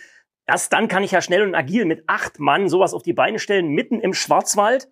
Erst 0.45 0.73
dann 0.73 0.89
kann 0.89 1.03
ich 1.03 1.11
ja 1.11 1.21
schnell 1.21 1.43
und 1.43 1.55
agil 1.55 1.85
mit 1.85 2.03
acht 2.07 2.39
Mann 2.39 2.67
sowas 2.67 2.93
auf 2.93 3.03
die 3.03 3.13
Beine 3.13 3.39
stellen, 3.39 3.69
mitten 3.69 4.01
im 4.01 4.13
Schwarzwald. 4.13 4.89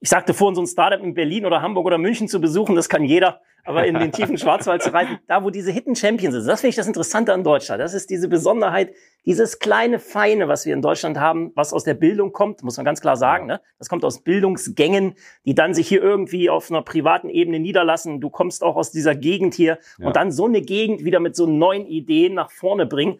Ich 0.00 0.08
sagte 0.08 0.32
vorhin, 0.34 0.54
so 0.54 0.62
ein 0.62 0.66
Startup 0.66 1.02
in 1.02 1.14
Berlin 1.14 1.44
oder 1.44 1.60
Hamburg 1.60 1.86
oder 1.86 1.98
München 1.98 2.28
zu 2.28 2.40
besuchen, 2.40 2.76
das 2.76 2.88
kann 2.88 3.04
jeder. 3.04 3.40
Aber 3.64 3.84
in 3.84 3.98
den 3.98 4.12
tiefen 4.12 4.38
Schwarzwald 4.38 4.82
zu 4.82 4.92
reisen, 4.92 5.18
da 5.26 5.42
wo 5.42 5.50
diese 5.50 5.72
Hidden 5.72 5.96
Champions 5.96 6.34
sind, 6.34 6.46
das 6.46 6.60
finde 6.60 6.70
ich 6.70 6.76
das 6.76 6.86
Interessante 6.86 7.32
an 7.34 7.44
Deutschland. 7.44 7.82
Das 7.82 7.92
ist 7.92 8.08
diese 8.08 8.28
Besonderheit, 8.28 8.94
dieses 9.26 9.58
kleine 9.58 9.98
Feine, 9.98 10.48
was 10.48 10.64
wir 10.64 10.72
in 10.72 10.80
Deutschland 10.80 11.18
haben, 11.18 11.52
was 11.54 11.72
aus 11.72 11.84
der 11.84 11.94
Bildung 11.94 12.32
kommt, 12.32 12.62
muss 12.62 12.76
man 12.76 12.86
ganz 12.86 13.00
klar 13.00 13.16
sagen. 13.16 13.46
Ne? 13.46 13.60
Das 13.78 13.88
kommt 13.88 14.04
aus 14.04 14.22
Bildungsgängen, 14.22 15.14
die 15.44 15.54
dann 15.54 15.74
sich 15.74 15.88
hier 15.88 16.00
irgendwie 16.00 16.48
auf 16.48 16.70
einer 16.70 16.82
privaten 16.82 17.28
Ebene 17.28 17.58
niederlassen. 17.58 18.20
Du 18.20 18.30
kommst 18.30 18.62
auch 18.62 18.76
aus 18.76 18.92
dieser 18.92 19.14
Gegend 19.14 19.54
hier 19.54 19.78
ja. 19.98 20.06
und 20.06 20.16
dann 20.16 20.30
so 20.30 20.46
eine 20.46 20.62
Gegend 20.62 21.04
wieder 21.04 21.20
mit 21.20 21.36
so 21.36 21.46
neuen 21.46 21.86
Ideen 21.86 22.34
nach 22.34 22.50
vorne 22.50 22.86
bringen 22.86 23.18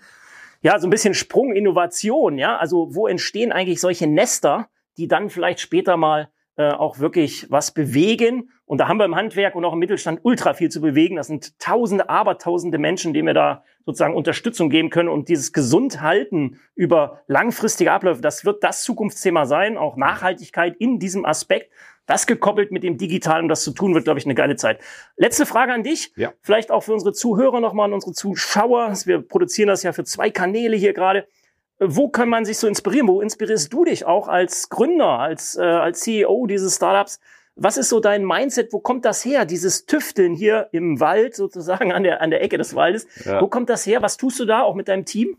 ja, 0.61 0.79
so 0.79 0.87
ein 0.87 0.91
bisschen 0.91 1.15
Sprung, 1.15 1.53
Innovation, 1.53 2.39
ja. 2.39 2.57
Also 2.57 2.95
wo 2.95 3.07
entstehen 3.07 3.53
eigentlich 3.53 3.81
solche 3.81 4.07
Nester, 4.07 4.69
die 4.97 5.09
dann 5.09 5.31
vielleicht 5.31 5.61
später 5.61 5.97
mal 5.97 6.31
äh, 6.59 6.73
auch 6.73 6.99
wirklich 6.99 7.47
was 7.51 7.71
bewegen. 7.71 8.51
Und 8.67 8.79
da 8.79 8.89
haben 8.89 8.99
wir 8.99 9.05
im 9.05 9.15
Handwerk 9.15 9.55
und 9.55 9.65
auch 9.65 9.75
im 9.75 9.79
Mittelstand 9.79 10.19
ultra 10.25 10.55
viel 10.55 10.71
zu 10.71 10.81
bewegen. 10.81 11.15
Das 11.15 11.29
sind 11.29 11.57
tausende, 11.61 12.11
abertausende 12.11 12.79
Menschen, 12.79 13.15
denen 13.15 13.29
wir 13.29 13.35
da 13.35 13.63
sozusagen 13.87 14.17
Unterstützung 14.17 14.69
geben 14.69 14.91
können. 14.91 15.09
Und 15.09 15.29
dieses 15.29 15.53
Gesundhalten 15.53 16.59
über 16.75 17.23
langfristige 17.29 17.93
Abläufe, 17.93 18.21
das 18.23 18.45
wird 18.45 18.65
das 18.65 18.83
Zukunftsthema 18.83 19.47
sein, 19.47 19.79
auch 19.79 19.97
Nachhaltigkeit 19.97 20.75
in 20.81 20.99
diesem 20.99 21.25
Aspekt. 21.25 21.71
Das 22.07 22.27
gekoppelt 22.27 22.73
mit 22.73 22.83
dem 22.83 22.99
Digitalen, 22.99 23.45
um 23.45 23.49
das 23.49 23.63
zu 23.63 23.71
tun, 23.71 23.95
wird, 23.95 24.03
glaube 24.03 24.19
ich, 24.19 24.27
eine 24.27 24.35
geile 24.35 24.57
Zeit. 24.57 24.81
Letzte 25.17 25.47
Frage 25.47 25.73
an 25.73 25.85
dich. 25.85 26.13
Ja. 26.17 26.33
Vielleicht 26.41 26.73
auch 26.73 26.83
für 26.83 26.93
unsere 26.93 27.13
Zuhörer 27.13 27.61
nochmal 27.61 27.87
und 27.87 27.95
unsere 27.95 28.15
Zuschauer. 28.15 28.93
Wir 29.05 29.21
produzieren 29.21 29.69
das 29.69 29.85
ja 29.85 29.93
für 29.93 30.03
zwei 30.03 30.31
Kanäle 30.31 30.77
hier 30.77 30.93
gerade. 30.93 31.29
Wo 31.81 32.09
kann 32.09 32.29
man 32.29 32.45
sich 32.45 32.59
so 32.59 32.67
inspirieren? 32.67 33.07
Wo 33.07 33.21
inspirierst 33.21 33.73
du 33.73 33.85
dich 33.85 34.05
auch 34.05 34.29
als 34.29 34.69
Gründer, 34.69 35.19
als, 35.19 35.57
äh, 35.57 35.63
als 35.63 36.01
CEO 36.01 36.47
dieses 36.47 36.77
Startups? 36.77 37.21
Was 37.55 37.77
ist 37.77 37.89
so 37.89 38.01
dein 38.01 38.25
Mindset? 38.25 38.73
Wo 38.73 38.81
kommt 38.81 39.05
das 39.05 39.25
her? 39.25 39.45
Dieses 39.45 39.87
Tüfteln 39.87 40.35
hier 40.35 40.69
im 40.73 41.01
Wald, 41.01 41.35
sozusagen 41.35 41.93
an 41.93 42.03
der, 42.03 42.21
an 42.21 42.31
der 42.31 42.43
Ecke 42.43 42.59
des 42.59 42.75
Waldes. 42.75 43.07
Ja. 43.25 43.41
Wo 43.41 43.49
kommt 43.49 43.69
das 43.69 43.87
her? 43.87 44.03
Was 44.03 44.17
tust 44.17 44.39
du 44.41 44.45
da 44.45 44.63
auch 44.63 44.75
mit 44.75 44.89
deinem 44.89 45.05
Team? 45.05 45.37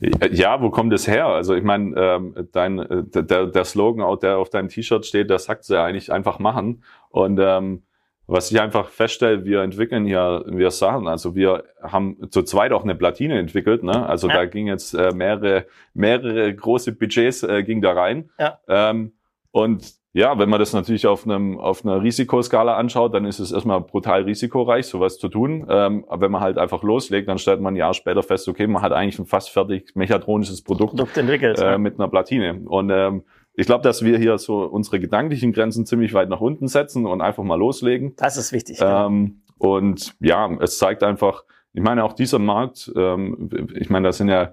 Ja, 0.00 0.62
wo 0.62 0.70
kommt 0.70 0.92
es 0.92 1.08
her? 1.08 1.26
Also 1.26 1.54
ich 1.54 1.64
meine, 1.64 1.94
ähm, 1.96 2.48
dein, 2.52 2.78
äh, 2.78 3.02
der, 3.04 3.46
der 3.46 3.64
Slogan, 3.64 4.04
auch 4.04 4.16
der 4.16 4.38
auf 4.38 4.50
deinem 4.50 4.68
T-Shirt 4.68 5.06
steht, 5.06 5.28
der 5.28 5.40
sagt 5.40 5.68
ja 5.68 5.84
eigentlich 5.84 6.12
einfach 6.12 6.38
machen. 6.38 6.84
Und 7.10 7.40
ähm, 7.42 7.82
was 8.28 8.52
ich 8.52 8.60
einfach 8.60 8.90
feststelle, 8.90 9.46
wir 9.46 9.62
entwickeln 9.62 10.04
hier 10.04 10.44
wir 10.46 10.70
Sachen. 10.70 11.08
Also 11.08 11.34
wir 11.34 11.64
haben 11.82 12.30
zu 12.30 12.42
zweit 12.42 12.72
auch 12.72 12.84
eine 12.84 12.94
Platine 12.94 13.38
entwickelt. 13.38 13.82
Ne? 13.82 14.06
Also 14.06 14.28
ja. 14.28 14.34
da 14.34 14.44
ging 14.44 14.66
jetzt 14.66 14.92
äh, 14.92 15.12
mehrere 15.14 15.64
mehrere 15.94 16.54
große 16.54 16.92
Budgets 16.92 17.42
äh, 17.42 17.62
ging 17.62 17.80
da 17.80 17.92
rein. 17.92 18.28
Ja. 18.38 18.58
Ähm, 18.68 19.12
und 19.50 19.94
ja, 20.12 20.38
wenn 20.38 20.50
man 20.50 20.60
das 20.60 20.74
natürlich 20.74 21.06
auf 21.06 21.24
einem 21.24 21.58
auf 21.58 21.86
einer 21.86 22.02
Risikoskala 22.02 22.76
anschaut, 22.76 23.14
dann 23.14 23.24
ist 23.24 23.38
es 23.38 23.50
erstmal 23.50 23.80
brutal 23.80 24.24
risikoreich, 24.24 24.86
sowas 24.86 25.18
zu 25.18 25.28
tun. 25.28 25.66
Ähm, 25.68 26.04
aber 26.08 26.22
wenn 26.22 26.32
man 26.32 26.42
halt 26.42 26.58
einfach 26.58 26.82
loslegt, 26.82 27.28
dann 27.28 27.38
stellt 27.38 27.62
man 27.62 27.74
ein 27.74 27.76
Jahr 27.76 27.94
später 27.94 28.22
fest, 28.22 28.46
okay, 28.48 28.66
man 28.66 28.82
hat 28.82 28.92
eigentlich 28.92 29.18
ein 29.18 29.26
fast 29.26 29.48
fertig 29.48 29.94
mechatronisches 29.94 30.62
Produkt, 30.62 30.96
Produkt 30.96 31.16
entwickelt, 31.16 31.58
äh, 31.58 31.78
mit 31.78 31.98
einer 31.98 32.08
Platine. 32.08 32.60
Und 32.66 32.90
ähm, 32.90 33.22
ich 33.58 33.66
glaube, 33.66 33.82
dass 33.82 34.04
wir 34.04 34.18
hier 34.18 34.38
so 34.38 34.62
unsere 34.62 35.00
gedanklichen 35.00 35.52
Grenzen 35.52 35.84
ziemlich 35.84 36.14
weit 36.14 36.28
nach 36.28 36.40
unten 36.40 36.68
setzen 36.68 37.06
und 37.06 37.20
einfach 37.20 37.42
mal 37.42 37.58
loslegen. 37.58 38.14
Das 38.14 38.36
ist 38.36 38.52
wichtig. 38.52 38.78
Ähm, 38.80 39.42
und 39.58 40.14
ja, 40.20 40.48
es 40.60 40.78
zeigt 40.78 41.02
einfach, 41.02 41.42
ich 41.72 41.82
meine, 41.82 42.04
auch 42.04 42.12
dieser 42.12 42.38
Markt, 42.38 42.92
ähm, 42.94 43.50
ich 43.74 43.90
meine, 43.90 44.06
da 44.06 44.12
sind 44.12 44.28
ja 44.28 44.52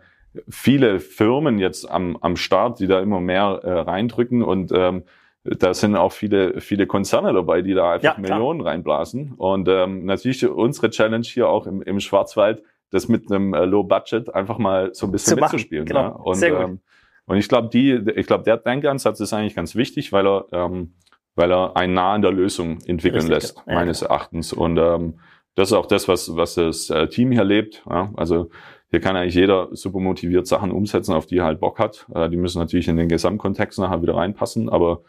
viele 0.49 0.99
Firmen 0.99 1.59
jetzt 1.59 1.87
am, 1.89 2.17
am 2.19 2.35
Start, 2.35 2.79
die 2.79 2.87
da 2.87 2.99
immer 2.99 3.19
mehr 3.19 3.59
äh, 3.61 3.71
reindrücken 3.81 4.41
und 4.41 4.71
ähm, 4.73 5.03
da 5.43 5.75
sind 5.75 5.95
auch 5.95 6.11
viele, 6.11 6.59
viele 6.59 6.87
Konzerne 6.87 7.31
dabei, 7.31 7.61
die 7.61 7.75
da 7.75 7.91
einfach 7.91 8.17
ja, 8.17 8.19
Millionen 8.19 8.61
reinblasen. 8.61 9.33
Und 9.37 9.67
ähm, 9.69 10.05
natürlich 10.05 10.47
unsere 10.47 10.89
Challenge 10.89 11.27
hier 11.27 11.47
auch 11.47 11.67
im, 11.67 11.83
im 11.83 11.99
Schwarzwald, 11.99 12.63
das 12.89 13.07
mit 13.07 13.31
einem 13.31 13.53
äh, 13.53 13.65
Low 13.65 13.83
Budget 13.83 14.33
einfach 14.33 14.57
mal 14.57 14.95
so 14.95 15.05
ein 15.05 15.11
bisschen 15.11 15.37
Zu 15.37 15.43
mitzuspielen. 15.43 15.85
Genau. 15.85 16.07
Ne? 16.07 16.17
Und, 16.17 16.35
Sehr 16.37 16.49
gut. 16.49 16.61
Ähm, 16.61 16.79
und 17.25 17.38
ich 17.38 17.47
glaube, 17.47 17.69
die, 17.69 17.91
ich 18.15 18.27
glaube, 18.27 18.43
der 18.43 18.57
Denkansatz 18.57 19.19
ist 19.19 19.33
eigentlich 19.33 19.55
ganz 19.55 19.75
wichtig, 19.75 20.11
weil 20.11 20.27
er 20.27 20.45
ähm, 20.51 20.93
weil 21.35 21.51
er 21.51 21.75
einen 21.75 21.93
nah 21.93 22.13
an 22.13 22.21
der 22.21 22.31
Lösung 22.31 22.79
entwickeln 22.85 23.27
lässt, 23.27 23.57
ja, 23.67 23.73
meines 23.75 24.01
Erachtens. 24.01 24.53
Und 24.53 24.77
ähm, 24.77 25.19
das 25.55 25.69
ist 25.69 25.73
auch 25.73 25.85
das, 25.85 26.07
was, 26.07 26.35
was 26.35 26.55
das 26.55 26.89
äh, 26.89 27.07
Team 27.07 27.31
hier 27.31 27.43
lebt. 27.43 27.83
Ja? 27.89 28.11
Also 28.15 28.49
hier 28.89 29.01
kann 29.01 29.15
eigentlich 29.15 29.35
jeder 29.35 29.67
super 29.71 29.99
motiviert 29.99 30.47
Sachen 30.47 30.71
umsetzen, 30.71 31.13
auf 31.13 31.25
die 31.25 31.38
er 31.39 31.45
halt 31.45 31.59
Bock 31.59 31.79
hat. 31.79 32.05
Äh, 32.13 32.29
die 32.29 32.38
müssen 32.38 32.59
natürlich 32.59 32.88
in 32.88 32.97
den 32.97 33.09
Gesamtkontext 33.09 33.79
nachher 33.79 34.01
wieder 34.01 34.15
reinpassen, 34.15 34.69
aber 34.69 35.01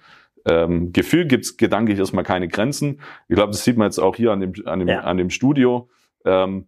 ähm, 0.46 0.92
Gefühl 0.92 1.26
gibt's 1.26 1.57
gedanklich 1.57 1.98
erstmal 1.98 2.24
keine 2.24 2.48
Grenzen. 2.48 3.00
Ich 3.29 3.37
glaube, 3.37 3.52
das 3.52 3.64
sieht 3.64 3.76
man 3.76 3.87
jetzt 3.87 3.98
auch 3.98 4.16
hier 4.16 4.33
an 4.33 4.40
dem, 4.40 4.52
an 4.64 4.81
dem, 4.81 4.88
Ja. 4.88 5.00
an 5.00 5.16
dem 5.16 5.31
Studio. 5.31 5.88
Ähm, 6.24 6.66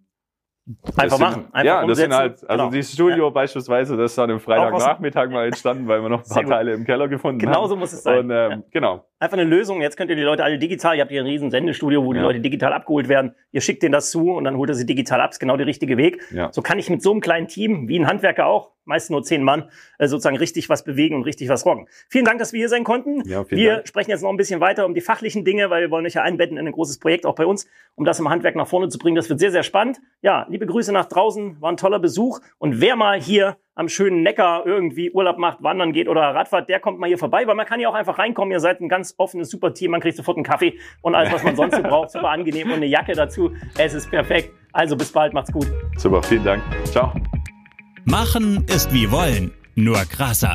Einfach 0.96 1.16
sind, 1.16 1.20
machen, 1.26 1.44
einfach 1.52 1.64
ja, 1.64 1.87
das 1.87 1.96
sind 1.98 2.07
umsetzen. 2.12 2.12
halt, 2.18 2.50
also 2.50 2.62
Genau. 2.64 2.70
dieses 2.70 2.92
Studio 2.92 3.31
beispielsweise, 3.31 3.96
das 3.96 4.12
ist 4.12 4.18
dann 4.18 4.31
am 4.31 4.37
aus- 4.37 4.42
Freitagnachmittag 4.44 5.31
mal 5.31 5.46
entstanden, 5.46 5.88
weil 5.88 6.02
wir 6.02 6.09
noch 6.11 6.22
ein 6.22 6.28
paar. 6.28 6.44
Teile 6.44 6.74
im 6.74 6.85
Keller 6.85 7.09
gefunden 7.09 7.38
Genau 7.38 7.62
haben. 7.62 7.68
so 7.68 7.76
muss 7.76 7.92
es 7.92 8.02
sein. 8.02 8.18
Und 8.18 8.31
ähm, 8.31 8.50
Ja. 8.50 8.59
genau, 8.70 9.04
Einfach 9.20 9.37
eine 9.37 9.48
Lösung. 9.48 9.83
Jetzt 9.83 9.96
könnt 9.96 10.11
ihr 10.11 10.16
die 10.16 10.22
Leute 10.22 10.44
alle 10.44 10.59
digital, 10.59 10.94
ihr 10.96 11.00
habt 11.02 11.11
hier 11.11 11.20
ein 11.22 11.26
riesen 11.26 11.50
Sendestudio, 11.50 12.04
wo 12.04 12.12
die 12.12 12.18
Ja. 12.20 12.24
Leute 12.24 12.38
digital 12.40 12.72
abgeholt 12.72 13.09
werden. 13.09 13.35
Ihr 13.50 13.61
schickt 13.61 13.83
denen 13.83 13.90
das 13.92 14.11
zu 14.12 14.31
und 14.33 14.44
dann 14.44 14.57
holt 14.57 14.70
er 14.70 14.74
sie 14.76 14.87
digital 14.87 15.20
ab. 15.20 15.33
Ist 15.33 15.40
genau 15.40 15.57
der 15.57 15.66
richtige 15.66 15.96
Weg. 15.96 16.22
Ja. 16.31 16.52
So 16.52 16.62
kann 16.62 16.78
ich 16.78 16.88
mit 16.88 17.02
so 17.02 17.11
einem 17.11 17.20
kleinen 17.20 17.48
Team, 17.48 17.88
wie 17.88 17.98
ein 17.98 18.07
Handwerker 18.07 18.46
auch, 18.46 18.70
meist 18.85 19.11
nur 19.11 19.24
zehn 19.24 19.42
Mann, 19.42 19.70
äh, 19.98 20.07
sozusagen 20.07 20.37
richtig 20.37 20.68
was 20.68 20.85
bewegen 20.85 21.16
und 21.16 21.24
richtig 21.24 21.48
was 21.48 21.66
rocken. 21.66 21.88
Vielen 22.09 22.24
Dank, 22.24 22.38
dass 22.38 22.52
wir 22.52 22.59
hier 22.61 22.68
sein 22.68 22.85
konnten. 22.85 23.22
Ja, 23.28 23.44
wir 23.50 23.74
Dank. 23.74 23.88
sprechen 23.88 24.11
jetzt 24.11 24.22
noch 24.22 24.31
ein 24.31 24.37
bisschen 24.37 24.61
weiter 24.61 24.87
um 24.87 24.94
die 24.94 25.00
fachlichen 25.00 25.44
Dinge, 25.44 25.68
weil 25.68 25.83
wir 25.83 25.90
wollen 25.90 26.07
euch 26.07 26.14
ja 26.14 26.22
einbetten 26.22 26.57
in 26.57 26.66
ein 26.66 26.72
großes 26.72 27.00
Projekt 27.00 27.26
auch 27.26 27.35
bei 27.35 27.44
uns, 27.44 27.66
um 27.96 28.04
das 28.04 28.20
im 28.20 28.28
Handwerk 28.31 28.54
nach 28.54 28.68
vorne 28.68 28.88
zu 28.88 28.98
bringen. 28.98 29.16
Das 29.16 29.28
wird 29.28 29.40
sehr, 29.40 29.50
sehr 29.50 29.64
spannend. 29.64 29.98
Ja, 30.22 30.46
liebe 30.48 30.64
Grüße 30.64 30.92
nach 30.92 31.07
draußen, 31.07 31.61
war 31.61 31.72
ein 31.72 31.76
toller 31.76 31.98
Besuch. 31.98 32.38
Und 32.59 32.81
wer 32.81 32.94
mal 32.94 33.20
hier 33.20 33.57
am 33.78 33.88
schönen 33.88 34.22
Neckar 34.22 34.66
irgendwie 34.66 35.10
Urlaub 35.12 35.38
macht, 35.38 35.62
wandern 35.62 35.92
geht 35.92 36.08
oder 36.08 36.22
Radfahrt, 36.22 36.68
der 36.68 36.80
kommt 36.80 36.98
mal 36.98 37.06
hier 37.06 37.16
vorbei, 37.16 37.46
weil 37.46 37.54
man 37.54 37.64
kann 37.64 37.78
ja 37.78 37.88
auch 37.88 37.94
einfach 37.94 38.18
reinkommen. 38.18 38.50
Ihr 38.50 38.58
seid 38.58 38.80
ein 38.80 38.88
ganz 38.88 39.14
offenes, 39.18 39.50
super 39.50 39.72
Team. 39.72 39.92
Man 39.92 40.00
kriegt 40.00 40.16
sofort 40.16 40.36
einen 40.36 40.44
Kaffee 40.44 40.78
und 41.00 41.14
alles, 41.14 41.32
was 41.32 41.44
man 41.44 41.54
sonst 41.54 41.76
so 41.76 41.82
braucht. 41.82 42.10
Super 42.10 42.30
angenehm 42.30 42.68
und 42.68 42.74
eine 42.74 42.86
Jacke 42.86 43.12
dazu. 43.12 43.52
Es 43.78 43.94
ist 43.94 44.10
perfekt. 44.10 44.50
Also 44.72 44.96
bis 44.96 45.12
bald, 45.12 45.32
macht's 45.32 45.52
gut. 45.52 45.68
super, 45.96 46.22
vielen 46.24 46.44
Dank. 46.44 46.62
Ciao. 46.84 47.12
Machen 48.04 48.64
ist 48.66 48.92
wie 48.92 49.10
wollen, 49.12 49.52
nur 49.76 49.98
krasser. 50.10 50.54